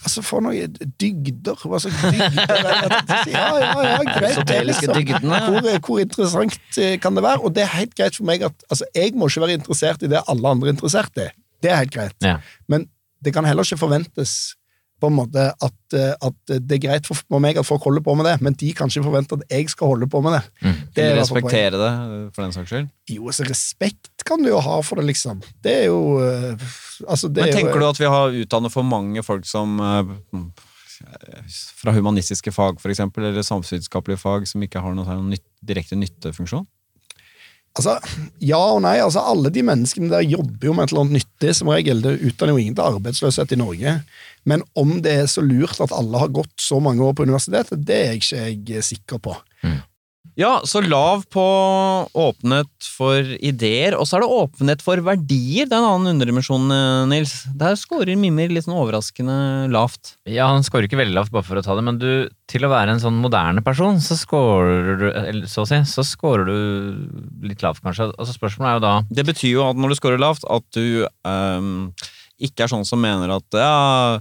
[0.00, 1.58] Altså, for noen dygder.
[1.60, 2.94] Hva slags dygder er?
[3.28, 4.40] Ja, ja, ja, greit.
[4.48, 4.94] det, liksom.
[5.26, 7.44] Hvor, hvor interessant eh, kan det være?
[7.44, 10.10] Og det er helt greit for meg at altså, jeg må ikke være interessert i
[10.12, 11.28] det alle andre er interessert i.
[11.60, 12.16] Det er helt greit.
[12.24, 12.38] Ja.
[12.72, 12.88] Men
[13.24, 14.54] det kan heller ikke forventes
[15.00, 18.04] på en måte at, eh, at det er greit for for meg at folk holder
[18.04, 20.42] på med det, men de kan ikke forvente at jeg skal holde på med det.
[20.60, 20.70] Mm.
[20.70, 21.20] det kan poenget.
[21.20, 21.92] respektere det,
[22.34, 22.88] for den saks skyld.
[23.10, 25.42] Jo, altså respekt kan du jo ha for det, liksom.
[25.64, 26.70] Det er jo eh,
[27.08, 29.78] Altså, det Men er jo tenker du at vi har utdannet for mange folk som
[29.80, 30.10] eh,
[31.80, 36.66] fra humanistiske fag, for eksempel, eller samfunnsvitenskapelige fag, som ikke har noen nytt, direkte nyttefunksjon?
[37.78, 37.96] Altså,
[38.42, 38.96] ja og nei.
[38.98, 42.02] altså Alle de menneskene der jobber jo med et eller annet nyttig, som regel.
[42.02, 43.94] Det utdanner jo ingen til arbeidsløshet i Norge.
[44.48, 47.84] Men om det er så lurt at alle har gått så mange år på universitetet,
[47.86, 49.36] det er jeg ikke jeg sikker på.
[50.38, 51.42] Ja, så lav på
[52.16, 55.66] åpenhet for ideer, og så er det åpenhet for verdier.
[55.68, 57.34] Det er en annen underdimensjon, eh, Nils.
[57.60, 60.14] Der scorer Mimir litt sånn overraskende lavt.
[60.30, 62.72] Ja, han scorer ikke veldig lavt bare for å ta det, men du, til å
[62.72, 67.50] være en sånn moderne person, så scorer du, eller så å si, så scorer du
[67.50, 68.12] litt lavt kanskje.
[68.16, 71.04] Altså spørsmålet er jo da, Det betyr jo at når du scorer lavt, at du
[71.26, 71.92] um,
[72.40, 74.20] ikke er sånn som mener at ja,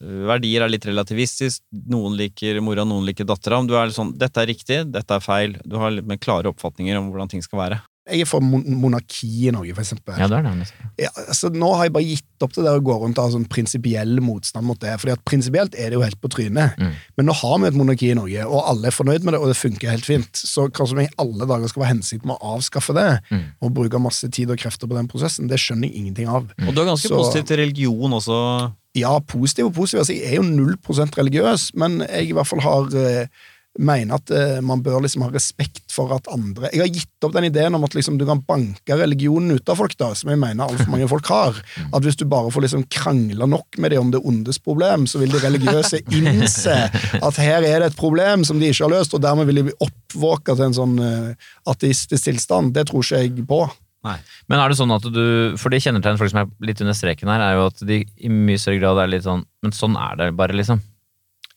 [0.00, 3.60] verdier er litt relativistisk, noen liker mora, noen liker dattera.
[3.66, 5.58] Du er litt sånn dette er riktig, dette er feil.
[5.64, 7.80] Du har litt mer klare oppfatninger om hvordan ting skal være.
[8.10, 10.16] Jeg er for monarki i Norge, for eksempel.
[10.18, 10.64] ja det er det.
[10.98, 13.30] Ja, altså, nå har jeg bare gitt opp det der å gå rundt og ha
[13.36, 14.96] sånn prinsipiell motstand mot det.
[14.98, 16.74] fordi at prinsipielt er det jo helt på trynet.
[16.80, 16.94] Mm.
[17.20, 19.46] Men nå har vi et monarki i Norge, og alle er fornøyd med det, og
[19.52, 20.32] det funker helt fint.
[20.34, 23.44] Så hva som i alle dager skal være hensikten med å avskaffe det, Mm.
[23.62, 26.48] og bruke masse tid og krefter på den prosessen, det skjønner jeg ingenting av.
[26.66, 28.72] Og du er ganske Så- positiv til religion også.
[28.98, 30.02] Ja, positiv og positiv.
[30.02, 33.42] Altså, jeg er jo 0% religiøs, men jeg i hvert fall har eh,
[33.78, 37.34] mener at eh, man bør liksom ha respekt for at andre Jeg har gitt opp
[37.36, 40.40] den ideen om at liksom, du kan banke religionen ut av folk, da, som jeg
[40.42, 41.60] mener altfor mange folk har.
[41.94, 45.22] At hvis du bare får liksom krangla nok med dem om det ondes problem, så
[45.22, 46.76] vil de religiøse innse
[47.20, 49.68] at her er det et problem som de ikke har løst, og dermed vil de
[49.68, 52.74] bli oppvåka til en sånn eh, ateistisk tilstand.
[52.74, 53.62] Det tror ikke jeg på.
[54.02, 55.24] Men er det sånn at du,
[55.60, 58.32] for det kjennetegnet folk som er litt under streken her, er jo at de i
[58.32, 60.80] mye større grad er litt sånn, men sånn er det bare liksom.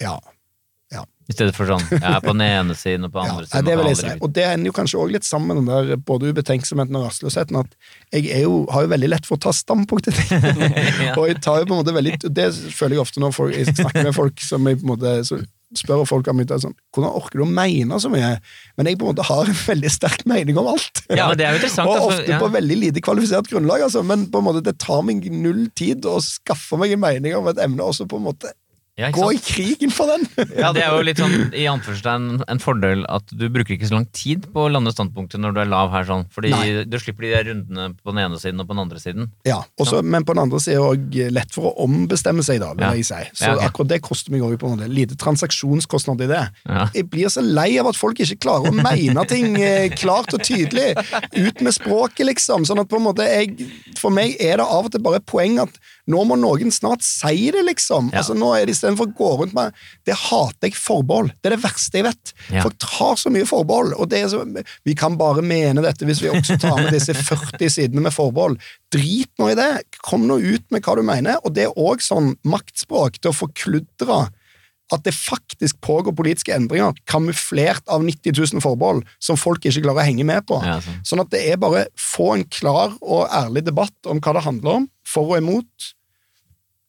[0.03, 0.17] Ja,
[0.91, 1.05] ja.
[1.31, 3.51] I stedet for sånn, jeg er på den ene siden og på den andre ja,
[3.53, 3.69] siden.
[3.69, 4.11] det vil jeg si.
[4.19, 7.61] Og det ender jo kanskje også litt sammen med den der både ubetenksomheten og rastløsheten.
[7.63, 10.47] At jeg er jo, har jo veldig lett for å ta standpunkt til ting.
[11.03, 11.15] Ja.
[11.15, 13.71] og jeg tar jo på en måte veldig Det føler jeg ofte når folk, jeg
[13.71, 15.39] snakker med folk som jeg på en måte så
[15.79, 18.35] spør folk om er sånn, Hvordan orker du å mene så mye?
[18.77, 21.03] Men jeg på en måte har en veldig sterk mening om alt.
[21.09, 21.89] Ja, men det er jo interessant.
[21.89, 22.41] og altså, ofte ja.
[22.41, 24.03] på veldig lite kvalifisert grunnlag, altså.
[24.07, 27.49] Men på en måte det tar meg null tid å skaffe meg en mening om
[27.51, 28.53] et emne, og så på en måte
[28.99, 30.27] Ja, gå i krigen for den.
[30.63, 33.95] Ja, det er jo litt sånn i anførselstegn en fordel at du bruker ikke så
[33.97, 36.27] lang tid på å lande standpunktet når du er lav her, sånn.
[36.33, 36.83] Fordi Nei.
[36.85, 39.31] du slipper de der rundene på den ene siden og på den andre siden.
[39.49, 42.61] Ja, også, Men på den andre siden er det også lett for å ombestemme seg,
[42.61, 42.91] da, vil Ja.
[42.93, 43.21] jeg si.
[43.41, 43.63] Så Ja, ok.
[43.71, 44.93] akkurat det koster meg òg på en del.
[44.93, 46.43] lite transaksjonskostnad i det.
[46.69, 46.85] Ja.
[46.93, 50.45] Jeg blir så lei av at folk ikke klarer å mene ting eh, klart og
[50.45, 50.93] tydelig.
[51.33, 52.65] Ut med språket, liksom.
[52.69, 53.57] Sånn at på en måte jeg,
[53.97, 55.77] For meg er det av og til bare poeng at
[56.11, 58.11] nå må noen snart si det, liksom.
[58.11, 58.19] Ja.
[58.21, 59.71] Altså nå er det Istedenfor å gå rundt med
[60.03, 61.31] Det hater jeg forbehold.
[61.39, 62.33] Det er det verste jeg vet.
[62.51, 62.65] Ja.
[62.65, 63.95] Folk tar så mye forbehold.
[63.95, 64.43] og det er så,
[64.83, 68.59] Vi kan bare mene dette hvis vi også tar med disse 40 sidene med forbehold.
[68.93, 69.71] Drit nå i det.
[70.03, 71.39] Kom nå ut med hva du mener.
[71.43, 74.25] Og det er òg sånn maktspråk til å forkludre
[74.91, 80.03] at det faktisk pågår politiske endringer kamuflert av 90 000 forbehold som folk ikke klarer
[80.03, 80.59] å henge med på.
[80.61, 80.99] Ja, sånn.
[81.07, 84.81] Sånn at det er bare få en klar og ærlig debatt om hva det handler
[84.81, 85.93] om, for og imot.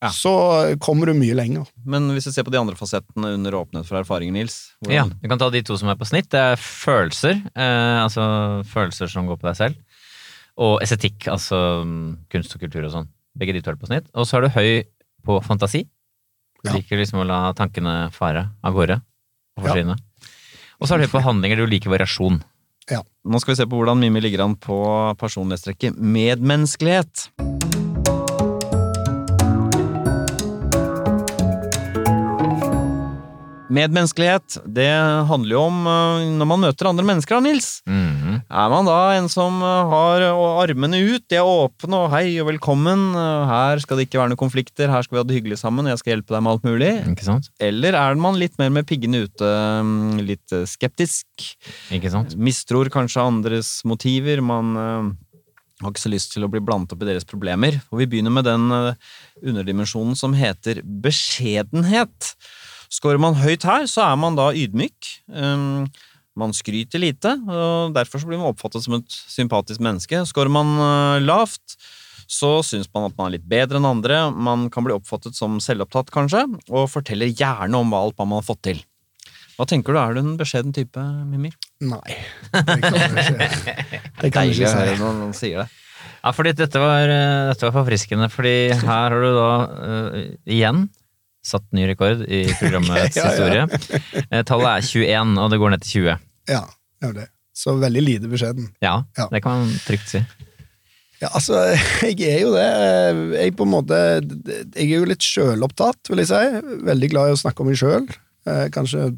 [0.04, 0.10] Ja.
[0.12, 0.32] Så
[0.84, 1.64] kommer du mye lenger.
[1.88, 5.04] Men hvis du ser på de andre fasettene under åpenhet for erfaringer, Nils hvordan- Ja,
[5.08, 6.28] du kan ta de to som er på snitt.
[6.28, 9.76] Det er følelser, eh, altså følelser som går på deg selv.
[10.58, 13.08] Og estetikk, altså mm, kunst og kultur og sånn.
[13.36, 14.06] Begge de to er på snitt.
[14.14, 14.84] Og så er du høy
[15.24, 15.86] på fantasi.
[16.62, 16.76] Du Ja.
[16.76, 19.00] liker liksom å la tankene fare av gårde
[19.58, 19.96] og Ja.
[20.80, 22.42] Og så er du høy på handlinger, du liker variasjon.
[23.26, 27.30] Nå skal vi se på hvordan Mimmi ligger an på personlighetstrekket medmenneskelighet.
[33.74, 34.90] Medmenneskelighet, det
[35.28, 37.70] handler jo om eh, når man møter andre mennesker, da, Nils.
[37.88, 38.40] Mhm.
[38.54, 42.48] Er man da en som eh, har armene ut, de er åpne og hei og
[42.52, 45.58] velkommen, eh, her skal det ikke være noen konflikter, her skal vi ha det hyggelig
[45.62, 46.92] sammen, jeg skal hjelpe deg med alt mulig?
[47.62, 49.50] Eller er man litt mer med piggene ute,
[49.84, 51.26] mm, litt eh, skeptisk?
[52.38, 54.42] Mistror kanskje andres motiver.
[54.44, 55.12] Man eh,
[55.82, 57.80] har ikke så lyst til å bli blandet opp i deres problemer.
[57.90, 58.94] Og vi begynner med den eh,
[59.42, 62.34] underdimensjonen som heter beskjedenhet.
[62.94, 65.10] Skårer man høyt her, så er man da ydmyk.
[65.26, 65.86] Um,
[66.38, 70.22] man skryter lite, og derfor så blir man oppfattet som et sympatisk menneske.
[70.28, 71.76] Skårer man uh, lavt,
[72.30, 75.60] så syns man at man er litt bedre enn andre, man kan bli oppfattet som
[75.62, 78.82] selvopptatt, kanskje, og forteller gjerne om alt man har fått til.
[79.54, 80.98] Hva tenker du, er du en beskjeden type,
[81.30, 81.54] Mimir?
[81.86, 82.16] Nei,
[82.50, 83.76] det kan jeg ikke,
[84.22, 85.68] det kan Deilig å høre når noen sier det.
[86.24, 90.20] Ja, fordi dette var, eh, dette var forfriskende, fordi her har du da uh,
[90.50, 90.86] igjen
[91.44, 93.66] satt ny rekord i programmets Ja, ja.
[93.66, 94.24] historie.
[94.30, 96.18] Eh, tallet er 21, og det går ned til 20.
[96.54, 96.62] Ja,
[97.02, 97.28] det er det.
[97.54, 98.70] Så veldig lite beskjeden.
[98.82, 99.28] Ja, Ja.
[99.30, 100.24] det kan man trygt si.
[101.22, 101.60] Ja, altså,
[102.08, 102.64] jeg er jo det.
[103.38, 103.98] Jeg på en måte
[104.74, 106.40] Jeg er jo litt sjølopptatt, vil jeg si.
[106.88, 108.08] Veldig glad i å snakke om meg sjøl.
[108.74, 109.12] Kanskje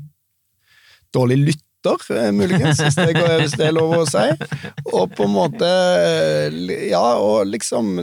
[1.17, 4.27] dårlig lytter, eh, muligens, hvis det, går, hvis det er lov å si.
[4.93, 5.71] Og på en måte
[6.91, 7.97] Ja, og liksom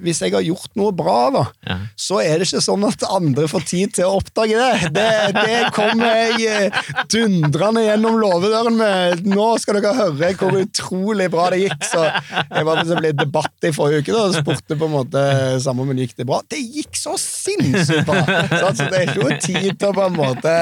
[0.00, 1.76] Hvis jeg har gjort noe bra, da, Ja.
[1.96, 4.90] så er det ikke sånn at andre får tid til å oppdage det.
[4.96, 6.80] Det, det kommer jeg eh,
[7.12, 9.24] dundrende gjennom låvedøren med.
[9.30, 11.84] Nå skal dere høre hvor utrolig bra det gikk.
[11.90, 15.24] Så jeg var på en debatt i forrige uke da, og spurte på en måte
[15.62, 16.40] samme om gikk det bra.
[16.50, 18.24] Det gikk så sinnssykt bra!
[18.50, 20.52] Så Så det er ikke noe tid til å på en måte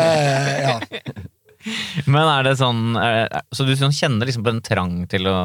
[0.64, 0.78] ja.
[2.09, 5.26] Men er det sånn er, er- Så du sånn kjenner liksom på en trang til
[5.30, 5.36] å,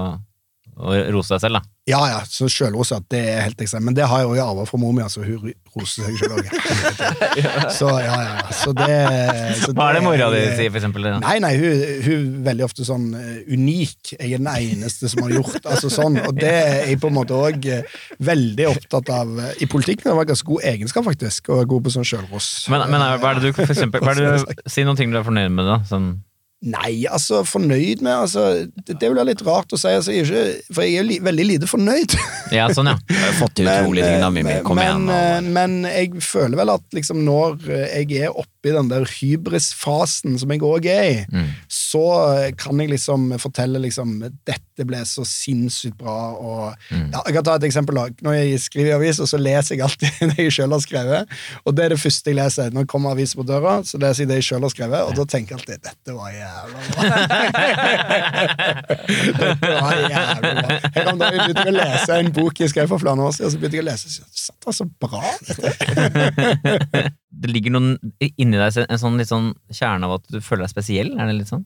[0.77, 1.61] å rose deg selv, da?
[1.85, 3.83] Ja, ja, så selvrosa, det er helt ekstremt.
[3.89, 5.19] Men det har jeg jo arva fra mor mi, altså.
[5.27, 6.47] Hun roser seg sjøl òg.
[7.75, 8.45] Så ja, ja.
[8.55, 8.87] Så det,
[9.59, 11.03] så Hva er det mora di er- sier, for eksempel?
[11.09, 11.17] da?
[11.25, 14.13] Nei, nei, hun, hun er veldig ofte sånn eh, unik.
[14.15, 17.17] Jeg er den eneste som har gjort altså sånn, Og det er jeg på en
[17.19, 17.67] måte òg
[18.23, 19.33] veldig opptatt av.
[19.43, 22.51] eh, I politikken det var ganske god egenskap, faktisk, å være god på sånn sjølros.
[22.71, 25.11] Men, men hva er det du, for eksempel, hva er det du, Si noen ting
[25.13, 25.81] du er fornøyd med, da.
[25.89, 26.13] Sånn,
[26.63, 30.23] Nei, altså, fornøyd med altså, Det, det vil være litt rart å si, altså, jeg
[30.29, 32.15] ikke, for jeg er li, veldig lite fornøyd.
[32.55, 32.95] ja, sånn, ja.
[33.09, 34.55] Du har fått til utrolige ting, da, Mimmi.
[34.63, 35.11] Kom men, igjen.
[35.11, 35.49] Og...
[35.57, 40.37] men jeg føler vel at liksom når eh, jeg er oppe i den der hybrisfasen
[40.39, 41.47] som jeg òg er i, Mm.
[41.71, 42.01] så
[42.37, 47.11] eh, kan jeg liksom fortelle liksom dette ble så sinnssykt bra, og Mm.
[47.13, 47.95] ja, Jeg kan ta et eksempel.
[47.95, 48.07] da.
[48.25, 51.27] Når jeg skriver i aviser, så leser jeg alltid det jeg sjøl har skrevet,
[51.65, 52.71] og det er det første jeg leser.
[52.73, 55.13] Når det kommer avis på døra, så leser jeg det jeg sjøl har skrevet, og
[55.15, 57.03] da tenker jeg alltid dette var jævla bra.
[59.43, 60.77] dette var jævla bra.
[60.95, 63.47] Her om dagen begynte jeg å lese en bok jeg skrev for flere år siden,
[63.47, 64.05] og så begynte jeg å lese,
[64.43, 65.23] satt det så bra.
[65.47, 67.11] dette.
[67.43, 67.95] Det ligger noen
[68.39, 71.09] inni deg, en sånn, litt sånn kjerne av at du føler deg spesiell?
[71.19, 71.65] Er det litt sånn?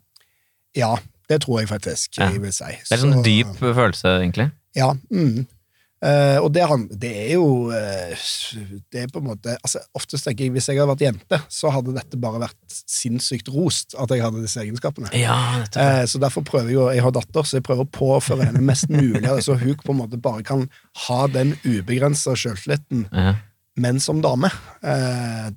[0.78, 0.94] Ja,
[1.30, 2.30] det tror jeg faktisk Ja.
[2.32, 2.72] jeg vil si.
[2.72, 4.52] Det er en sånn dyp følelse, egentlig.
[4.76, 4.94] Ja.
[5.12, 5.46] Mm.
[5.98, 6.62] Uh, og det,
[7.02, 8.12] det er jo uh,
[8.94, 11.72] Det er på en måte altså Oftest tenker jeg hvis jeg hadde vært jente, så
[11.74, 15.10] hadde dette bare vært sinnssykt rost at jeg hadde disse egenskapene.
[15.18, 18.46] Ja, uh, så derfor prøver jeg å Jeg har datter, så jeg prøver å påføre
[18.46, 20.68] henne mest mulig, så hun på en måte bare kan
[21.08, 23.34] ha den ubegrensa sjøltilliten, Ja.
[23.82, 24.54] men som dame.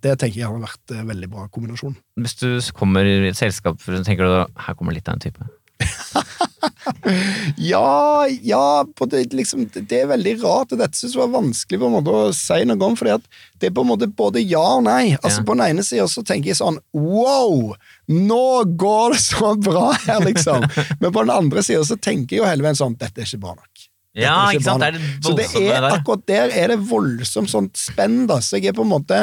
[0.00, 1.94] Det tenker jeg hadde vært en veldig bra kombinasjon.
[2.16, 5.44] Hvis du kommer i et selskap, tenker du da her kommer litt av en type?
[7.56, 10.72] Ja, ja på det, liksom, det er veldig rart.
[10.72, 12.96] og Dette synes jeg var vanskelig på en måte å si noe om.
[12.98, 13.26] fordi at
[13.60, 15.16] det er på en måte både ja og nei.
[15.20, 15.46] Altså Ja.
[15.48, 17.74] På den ene sida så tenker jeg sånn Wow!
[18.08, 20.66] Nå går det så bra her, liksom!
[21.00, 23.44] Men på den andre sida så tenker jeg jo hele veien sånn Dette er ikke
[23.46, 23.68] bra nok.
[24.10, 24.82] Dette Ja, ikke, ikke sant?
[24.82, 28.40] Det er det Så det er, akkurat der er det voldsomt sånt spenn, da.
[28.42, 29.20] Så jeg er på en måte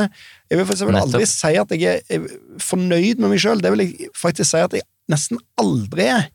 [0.48, 2.30] Jeg vil for eksempel aldri si at jeg er
[2.64, 3.62] fornøyd med meg sjøl.
[3.62, 6.28] Det vil jeg faktisk si at jeg nesten aldri er.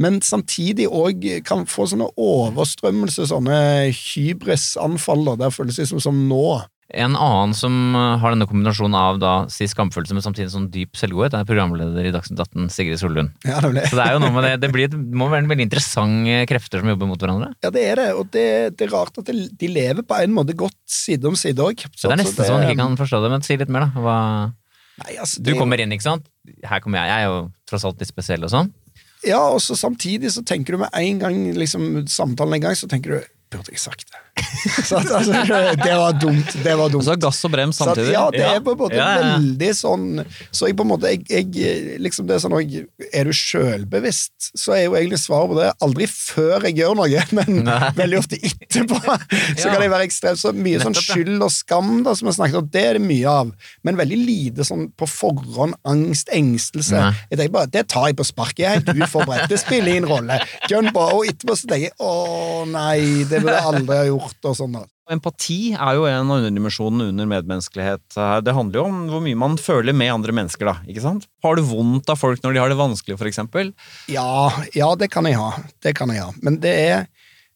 [0.00, 6.60] Men samtidig òg kan få sånne overstrømmelser, sånne hybrisanfall, der føles det som, som nå.
[6.90, 10.98] En annen som uh, har denne kombinasjonen av da, si skamfølelse, men samtidig sånn dyp
[10.98, 13.30] selvgodhet, er programleder i Dagsnytt 18, Sigrid Sollund.
[13.46, 13.84] Ja, det.
[13.92, 16.40] Så det er jo noe med det, det, blir, det må være en veldig interessante
[16.50, 17.52] krefter som jobber mot hverandre.
[17.62, 18.46] ja, det er det, og det,
[18.80, 21.86] det er rart at det, de lever på en måte godt side om side òg.
[21.86, 24.02] Det er nesten så man ikke kan forstå det, men si litt mer, da.
[24.02, 24.18] Hva,
[25.00, 26.26] Nei, altså, du er kommer inn, ikke sant?
[26.66, 28.74] Her kommer jeg, jeg er jo tross alt litt spesiell og sånn.
[29.26, 32.88] Ja, og så samtidig så tenker du med en gang liksom, samtalen en gang, så
[32.88, 34.18] tenker du Burde jeg sagt det?
[34.88, 35.32] så, at, altså,
[35.84, 36.50] det var dumt.
[36.64, 37.00] Det var dumt.
[37.02, 38.12] Og så gass og brem Så at, samtidig.
[38.14, 39.28] ja, det er på en måte Ja, ja.
[39.36, 40.04] veldig sånn
[40.52, 42.84] Så jeg på en måte jeg, jeg, liksom det er sånn jeg,
[43.16, 47.24] Er du sjølbevisst, så er jo egentlig svaret på det aldri før jeg gjør noe,
[47.38, 47.78] men Nei.
[47.98, 49.00] veldig ofte etterpå.
[49.60, 49.72] Så Ja.
[49.74, 52.60] kan jeg være ekstremt Så mye sånn Nettopp, skyld og skam da, som vi snakket
[52.62, 53.50] om, det er det mye av.
[53.86, 56.96] Men veldig lite sånn på forhånd angst, engstelse.
[56.96, 57.12] Nei.
[57.30, 58.62] Jeg tenker bare, Det tar jeg på sparket.
[58.64, 59.48] Jeg er helt uforberedt.
[59.50, 60.40] Det spiller ingen rolle.
[60.94, 61.04] På.
[61.18, 64.29] Og etterpå så tenker jeg å nei, det burde jeg aldri ha gjort.
[64.46, 64.76] Og sånn.
[65.10, 68.04] Empati er jo en av underdimensjonene under medmenneskelighet.
[68.46, 70.76] Det handler jo om hvor mye man føler med andre mennesker, da.
[70.86, 71.26] ikke sant?
[71.44, 73.72] Har du vondt av folk når de har det vanskelig, for eksempel?
[74.12, 75.54] Ja, ja, det kan jeg ha.
[75.82, 76.30] Det kan jeg ha.
[76.44, 77.08] Men det er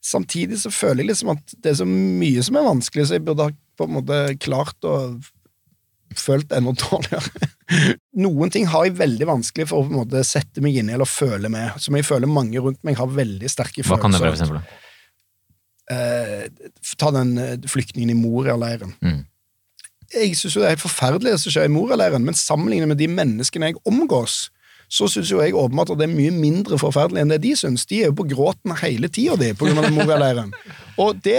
[0.04, 3.24] Samtidig så føler jeg liksom at det er så mye som er vanskelig, så jeg
[3.24, 4.98] burde ha på en måte klart å
[6.20, 7.48] følt enda dårligere.
[8.20, 10.96] Noen ting har jeg veldig vanskelig for å på en måte sette meg inn i
[10.98, 14.14] eller føle med, som jeg føler mange rundt meg har veldig sterke følelser Hva kan
[14.14, 14.83] det være, for eksempel?
[15.90, 16.48] Eh,
[16.98, 18.94] Ta den eh, flyktningen i Moria-leiren.
[19.04, 19.22] Mm.
[20.14, 23.08] Jeg syns det er helt forferdelig det som skjer i Moria-leiren, men sammenlignet med de
[23.10, 24.48] menneskene jeg omgås,
[24.92, 27.86] så syns jo jeg åpenbart at det er mye mindre forferdelig enn det de syns.
[27.90, 30.52] De er jo på gråten hele tida, de, på grunn av Moria-leiren.
[31.00, 31.38] Og det,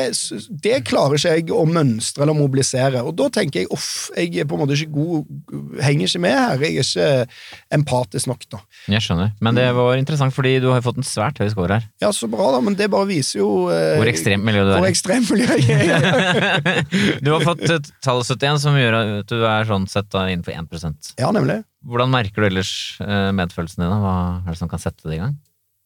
[0.63, 3.03] det klarer ikke jeg å mønstre eller mobilisere.
[3.05, 6.35] Og da tenker jeg uff, jeg er på en måte ikke god Henger ikke med
[6.35, 6.63] her.
[6.65, 8.59] Jeg er ikke empatisk nok, da.
[8.91, 9.31] Jeg skjønner.
[9.43, 11.87] Men det var interessant, fordi du har fått en svært høy score her.
[12.03, 14.81] Ja, så bra, da, men det bare viser jo eh, Hvor ekstremt miljø du er
[14.83, 16.81] Hvor ekstremt miljø jeg er.
[17.25, 20.55] Du har fått tallet tall 71 som gjør at du er sånn sett da innenfor
[20.55, 21.61] 1% Ja, nemlig.
[21.85, 22.71] Hvordan merker du ellers
[23.03, 23.91] eh, medfølelsen din?
[23.91, 23.99] da?
[24.01, 25.35] Hva er det som kan sette det i gang?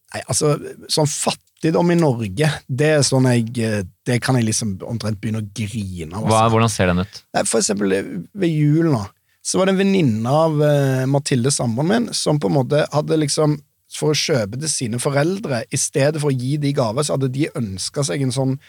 [0.09, 0.55] Nei, altså,
[0.89, 5.43] sånn fattigdom i Norge, det er sånn jeg eh, Det kan jeg liksom omtrent begynne
[5.43, 6.25] å grine av.
[6.25, 6.49] Altså.
[6.55, 7.21] hvordan ser den ut?
[7.37, 9.03] Nei, For eksempel eh, ved jul nå,
[9.45, 13.21] så var det en venninne av uh, Mathilde, samboeren min, som på en måte hadde
[13.21, 13.55] liksom
[13.89, 17.31] For å kjøpe til sine foreldre, i stedet for å gi de gaver, så hadde
[17.33, 18.59] de ønska seg en sånn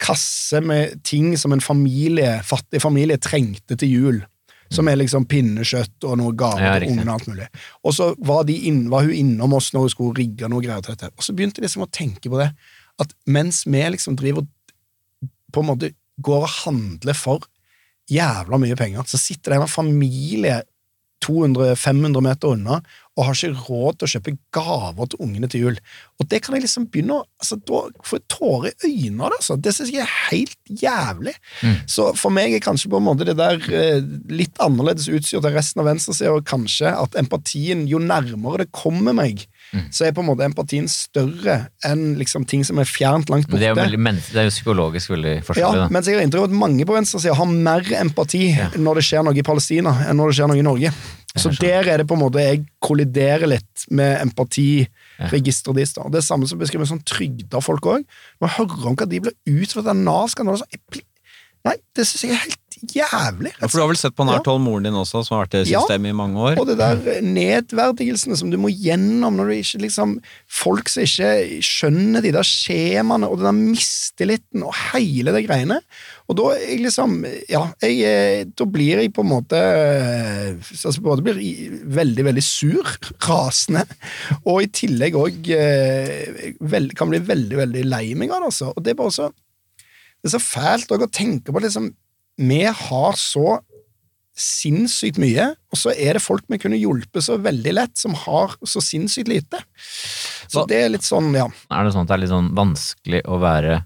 [0.00, 4.18] kasse med ting som en familie, fattig familie trengte til jul.
[4.70, 7.48] Som er liksom pinnekjøtt og noe gaver Ja, til ungene og alt mulig.
[7.82, 10.84] Og så var, de inn, var hun innom oss når hun skulle rigge noe greier
[10.86, 11.10] til dette.
[11.16, 12.52] Og så begynte de liksom å tenke på det,
[13.02, 14.46] at mens vi liksom driver
[15.50, 15.90] på en måte
[16.22, 17.48] går og handler for
[18.10, 20.60] jævla mye penger, så sitter det en familie
[21.24, 22.80] 200-500 meter unna
[23.18, 25.78] og har ikke råd til å kjøpe gaver til ungene til jul.
[26.20, 29.32] Og det kan jeg liksom begynne å altså, Da får jeg tårer i øynene av
[29.32, 29.40] det.
[29.42, 29.56] Altså.
[29.60, 31.34] Det synes jeg er helt jævlig.
[31.60, 31.74] Mm.
[31.90, 34.00] Så for meg er kanskje på en måte det der eh,
[34.32, 39.16] litt annerledes utstyrt enn resten av venstresida, og kanskje at empatien, jo nærmere det kommer
[39.16, 39.84] meg, Mm.
[39.94, 41.56] så er på en måte empatien større
[41.86, 43.60] enn liksom ting som er fjernt langt Men borte.
[43.62, 45.82] det er jo, veldig, men, det er jo psykologisk veldig Ja, forskjellig.
[45.84, 45.88] da.
[45.94, 48.42] mens jeg har inntrykk av at mange på venstresida har mer empati
[48.76, 50.92] når det skjer noe i Palestina, enn når det skjer noe i Norge.
[51.38, 55.94] Så der er det på en måte jeg kolliderer litt med empatiregisteret deres.
[55.94, 58.02] Det er samme som beskriver sånn trygda folk òg.
[58.40, 61.04] Når jeg hører om hva de blir Nav-skandalen så jeg
[61.60, 63.52] Nei, det syns jeg er helt jævlig.
[63.60, 65.58] Ja, for du har vel sett på nært hold moren din også, som har vært
[65.60, 65.80] i Ja.
[65.80, 66.58] systemet i mange år?
[66.60, 70.16] Og det der nedverdigelsene som du må gjennom når du ikke liksom
[70.50, 75.80] Folk som ikke skjønner de der skjemaene, og den der mistilliten og hele det greiene.
[76.28, 81.00] Og da jeg liksom Ja, jeg, eh, da blir jeg på en måte eh, altså
[81.02, 81.40] Både blir
[81.84, 82.84] veldig, veldig sur,
[83.28, 83.84] rasende,
[84.44, 85.50] og i tillegg òg
[86.96, 88.72] kan bli veldig, veldig lei meg av det, altså.
[88.74, 89.30] Og det er bare så
[90.20, 91.94] Det er så fælt å tenke på liksom
[92.40, 93.58] Vi har så
[94.40, 98.54] sinnssykt mye, og så er det folk vi kunne hjulpet så veldig lett, som har
[98.64, 99.60] så sinnssykt lite.
[100.48, 101.48] Så det er litt sånn, ja.
[101.68, 103.82] Er det sånn at det er litt sånn vanskelig å være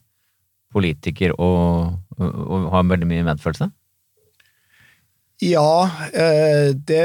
[0.74, 3.70] politiker og, og, og ha veldig mye medfølelse?
[5.42, 7.02] Ja, eh, det,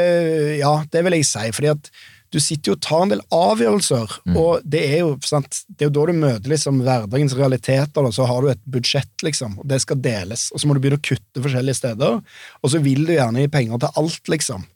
[0.61, 1.89] ja, det vil jeg si, fordi at
[2.29, 5.89] du sitter jo og tar en del avgjørelser, og det er jo sant, det er
[5.89, 9.69] jo da du møter liksom hverdagens realiteter, og så har du et budsjett, liksom, og
[9.69, 12.19] det skal deles, og så må du begynne å kutte forskjellige steder,
[12.61, 14.67] og så vil du gjerne gi penger til alt, liksom.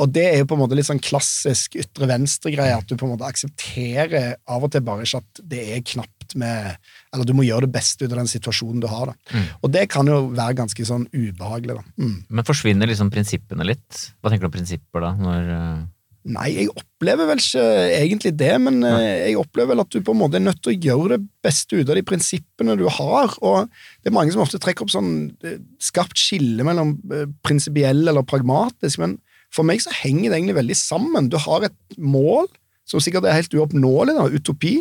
[0.00, 3.04] Og det er jo på en måte litt sånn klassisk ytre venstre-greie, at du på
[3.04, 6.78] en måte aksepterer av og til bare ikke at det er knapt med
[7.12, 9.40] Eller du må gjøre det beste ut av den situasjonen du har, da.
[9.60, 11.82] Og det kan jo være ganske sånn ubehagelig, da.
[12.00, 12.14] Mm.
[12.30, 13.98] Men forsvinner liksom prinsippene litt?
[14.22, 15.10] Hva tenker du om prinsipper da?
[15.20, 15.82] Når, eh,
[16.22, 17.62] Nei, jeg opplever vel ikke
[17.96, 18.98] egentlig det, men Nei.
[19.32, 21.80] jeg opplever vel at du på en måte er nødt til å gjøre det beste
[21.80, 23.66] ut av de prinsippene du har, og
[23.98, 25.12] det er mange som ofte trekker opp sånn
[25.42, 29.18] eh, skarpt skille mellom eh, prinsipiell eller pragmatisk, men
[29.52, 31.26] for meg så henger det egentlig veldig sammen.
[31.28, 32.46] Du har et mål,
[32.88, 34.76] som sikkert er helt uoppnåelig, da, utopi,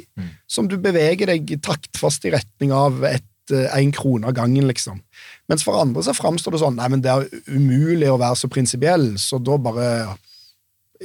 [0.50, 5.02] som du beveger deg taktfast i retning av et én krone av gangen, liksom.
[5.52, 8.50] Mens for andre så framstår det sånn nei, men det er umulig å være så
[8.52, 9.88] prinsipiell, så da bare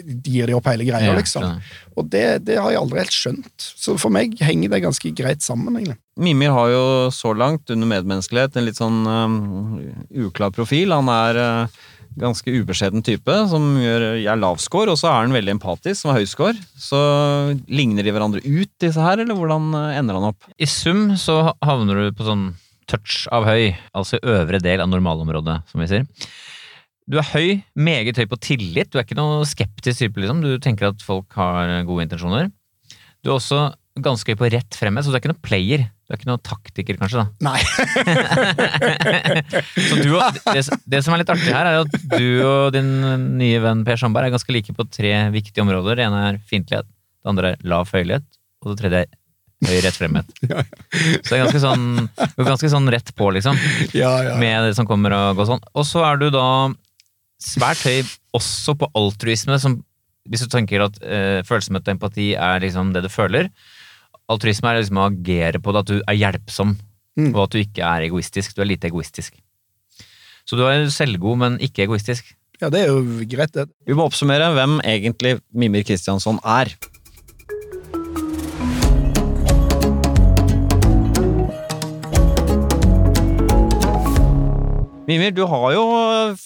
[0.05, 1.44] gir de opp hele greia, Ja, liksom.
[1.47, 1.82] Ja.
[1.97, 3.68] Og det, det har jeg aldri helt skjønt.
[3.80, 5.99] Så for meg henger det ganske greit sammen, egentlig.
[6.20, 9.36] Mimir har jo så langt, under medmenneskelighet, en litt sånn um,
[10.26, 10.92] uklar profil.
[10.97, 11.78] Han er uh,
[12.20, 16.20] ganske ubeskjeden type, som gjør, er lavscore, og så er han veldig empatisk, som er
[16.22, 16.57] høyscore.
[16.80, 17.01] Så
[17.68, 20.49] ligner de hverandre ut, disse her, eller hvordan uh, ender han opp?
[20.57, 22.51] I sum så havner du på sånn
[22.86, 26.05] touch av høy, altså øvre del av normalområdet, som vi sier.
[27.07, 30.41] Du er høy, meget høy på tillit, du er ikke noe skeptisk type, liksom.
[30.43, 32.49] Du tenker at folk har gode intensjoner.
[33.23, 33.61] Du er også
[34.03, 35.85] ganske høy på rett fremme, så du er ikke noe player.
[36.07, 37.27] Du er ikke noe taktiker, kanskje, da.
[37.47, 37.61] Nei.
[39.89, 42.91] Så du, og- det, det som er litt artig her, er at du og din
[43.41, 45.93] nye venn Per Sandberg er ganske like på tre viktige områder.
[45.99, 48.27] Det ene er fiendtlighet, det andre er lav føyelighet,
[48.63, 49.11] og det tredje er
[49.71, 50.29] høy rett fremhet.
[51.23, 51.85] Så det er ganske sånn,
[52.43, 53.55] ganske sånn rett på, liksom,
[53.97, 54.33] Ja, ja.
[54.43, 55.65] med det som kommer og går sånn.
[55.75, 56.47] Og så er du da
[57.43, 58.03] svært høy
[58.37, 59.80] også på altruisme, som
[60.26, 63.51] hvis du tenker at eh, følsomhet og empati er liksom det du føler.
[64.32, 66.76] Altruisme er liksom å agere på det, at du er hjelpsom
[67.16, 67.30] Mm.
[67.32, 68.53] og at du ikke er egoistisk.
[68.53, 69.39] Du er lite egoistisk.
[70.45, 72.28] Så du er selvgod, men ikke egoistisk.
[72.61, 73.70] Ja, det er jo greit, det.
[73.89, 76.68] Vi må oppsummere hvem egentlig Mimir Kristiansson er.
[85.07, 85.85] Mimir, du har jo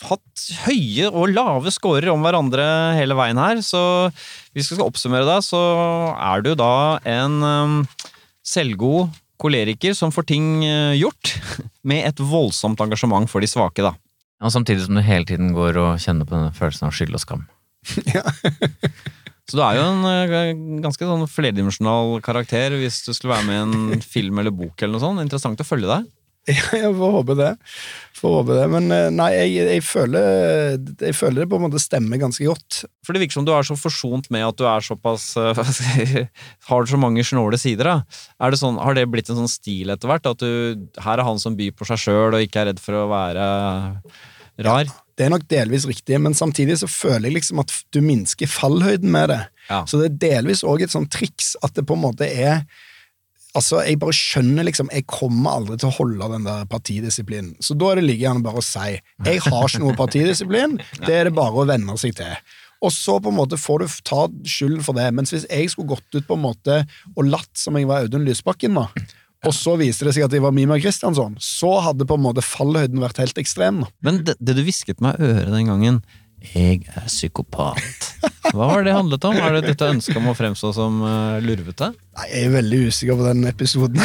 [0.05, 2.65] hatt høye og lave scorer om hverandre
[2.99, 3.83] hele veien her, så
[4.53, 5.61] hvis vi skal oppsummere deg, så
[6.13, 6.75] er du da
[7.09, 7.79] en um,
[8.45, 9.09] selvgod
[9.41, 11.33] koleriker som får ting uh, gjort,
[11.89, 13.95] med et voldsomt engasjement for de svake, da.
[14.41, 17.25] Ja, samtidig som du hele tiden går og kjenner på denne følelsen av skyld og
[17.25, 17.49] skam.
[19.51, 23.57] Så du er jo en uh, ganske sånn flerdimensjonal karakter hvis du skulle være med
[23.57, 25.25] i en film eller bok eller noe sånt.
[25.25, 26.11] Interessant å følge deg.
[26.59, 27.51] Ja, jeg får håpe det.
[28.21, 28.67] Får håpe det.
[28.73, 32.83] Men eh, nei, jeg, jeg, føler, jeg føler det på en måte stemmer ganske godt.
[33.07, 35.31] For det virker som du er så forsont med at du er såpass
[35.79, 36.25] si,
[36.71, 38.25] Har så mange snåle sider, da.
[38.43, 40.29] Er det sånn, har det blitt en sånn stil etter hvert?
[40.31, 42.99] At du Her er han som byr på seg sjøl og ikke er redd for
[43.01, 43.47] å være
[44.67, 44.93] rar?
[45.21, 49.11] Det er nok delvis riktig, men samtidig så føler jeg liksom at du minsker fallhøyden
[49.13, 49.43] med det.
[49.69, 49.83] Ja.
[49.85, 52.63] Så det er delvis òg et sånt triks at det på en måte er
[53.59, 57.55] Altså, Jeg bare skjønner liksom Jeg kommer aldri til å holde den der partidisiplinen.
[57.63, 58.97] Så da er det like gjerne bare å si
[59.27, 60.79] jeg har ikke noe partidisiplin.
[61.03, 62.37] Det er det bare å venne seg til.
[62.81, 65.11] Og så på en måte får du ta skylden for det.
[65.17, 66.79] Mens hvis jeg skulle gått ut på en måte
[67.13, 68.87] og latt som jeg var Audun Lysbakken, da,
[69.45, 72.45] og så viste det seg at jeg var Mima Kristiansson, så hadde på en måte
[72.45, 73.85] fallhøyden vært helt ekstrem.
[74.05, 76.03] Men det, det du hvisket meg i øret den gangen
[76.55, 78.07] Jeg er psykopat.
[78.51, 79.37] Hva var det handlet om?
[79.37, 81.91] Er det dette ønsket om å fremstå som uh, lurvete?
[82.17, 84.01] Nei, Jeg er veldig usikker på den episoden.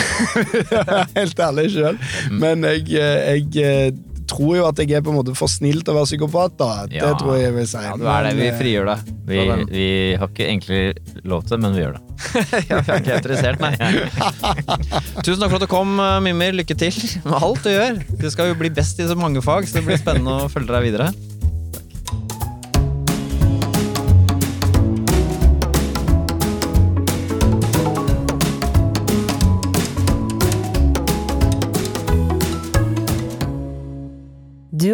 [1.20, 1.98] Helt ærlig sjøl.
[2.36, 3.96] Men jeg, eh, jeg eh,
[4.30, 6.58] tror jo at jeg er på en måte for snill til å være psykopat.
[6.60, 6.70] da.
[6.92, 7.14] Det Ja.
[7.18, 7.84] tror jeg jeg vil si.
[7.88, 8.34] Ja, du er det.
[8.40, 9.14] Vi frigjør deg.
[9.32, 9.40] Vi,
[9.72, 9.88] vi
[10.20, 12.04] har ikke egentlig lov til det, men vi gjør det.
[12.70, 13.74] Ja, vi er ikke interessert, nei.
[15.26, 16.56] Tusen takk for at du kom, Mimmer.
[16.60, 18.04] Lykke til med alt du gjør.
[18.22, 20.76] Du skal jo bli best i så mange fag, så det blir spennende å følge
[20.76, 21.10] deg videre.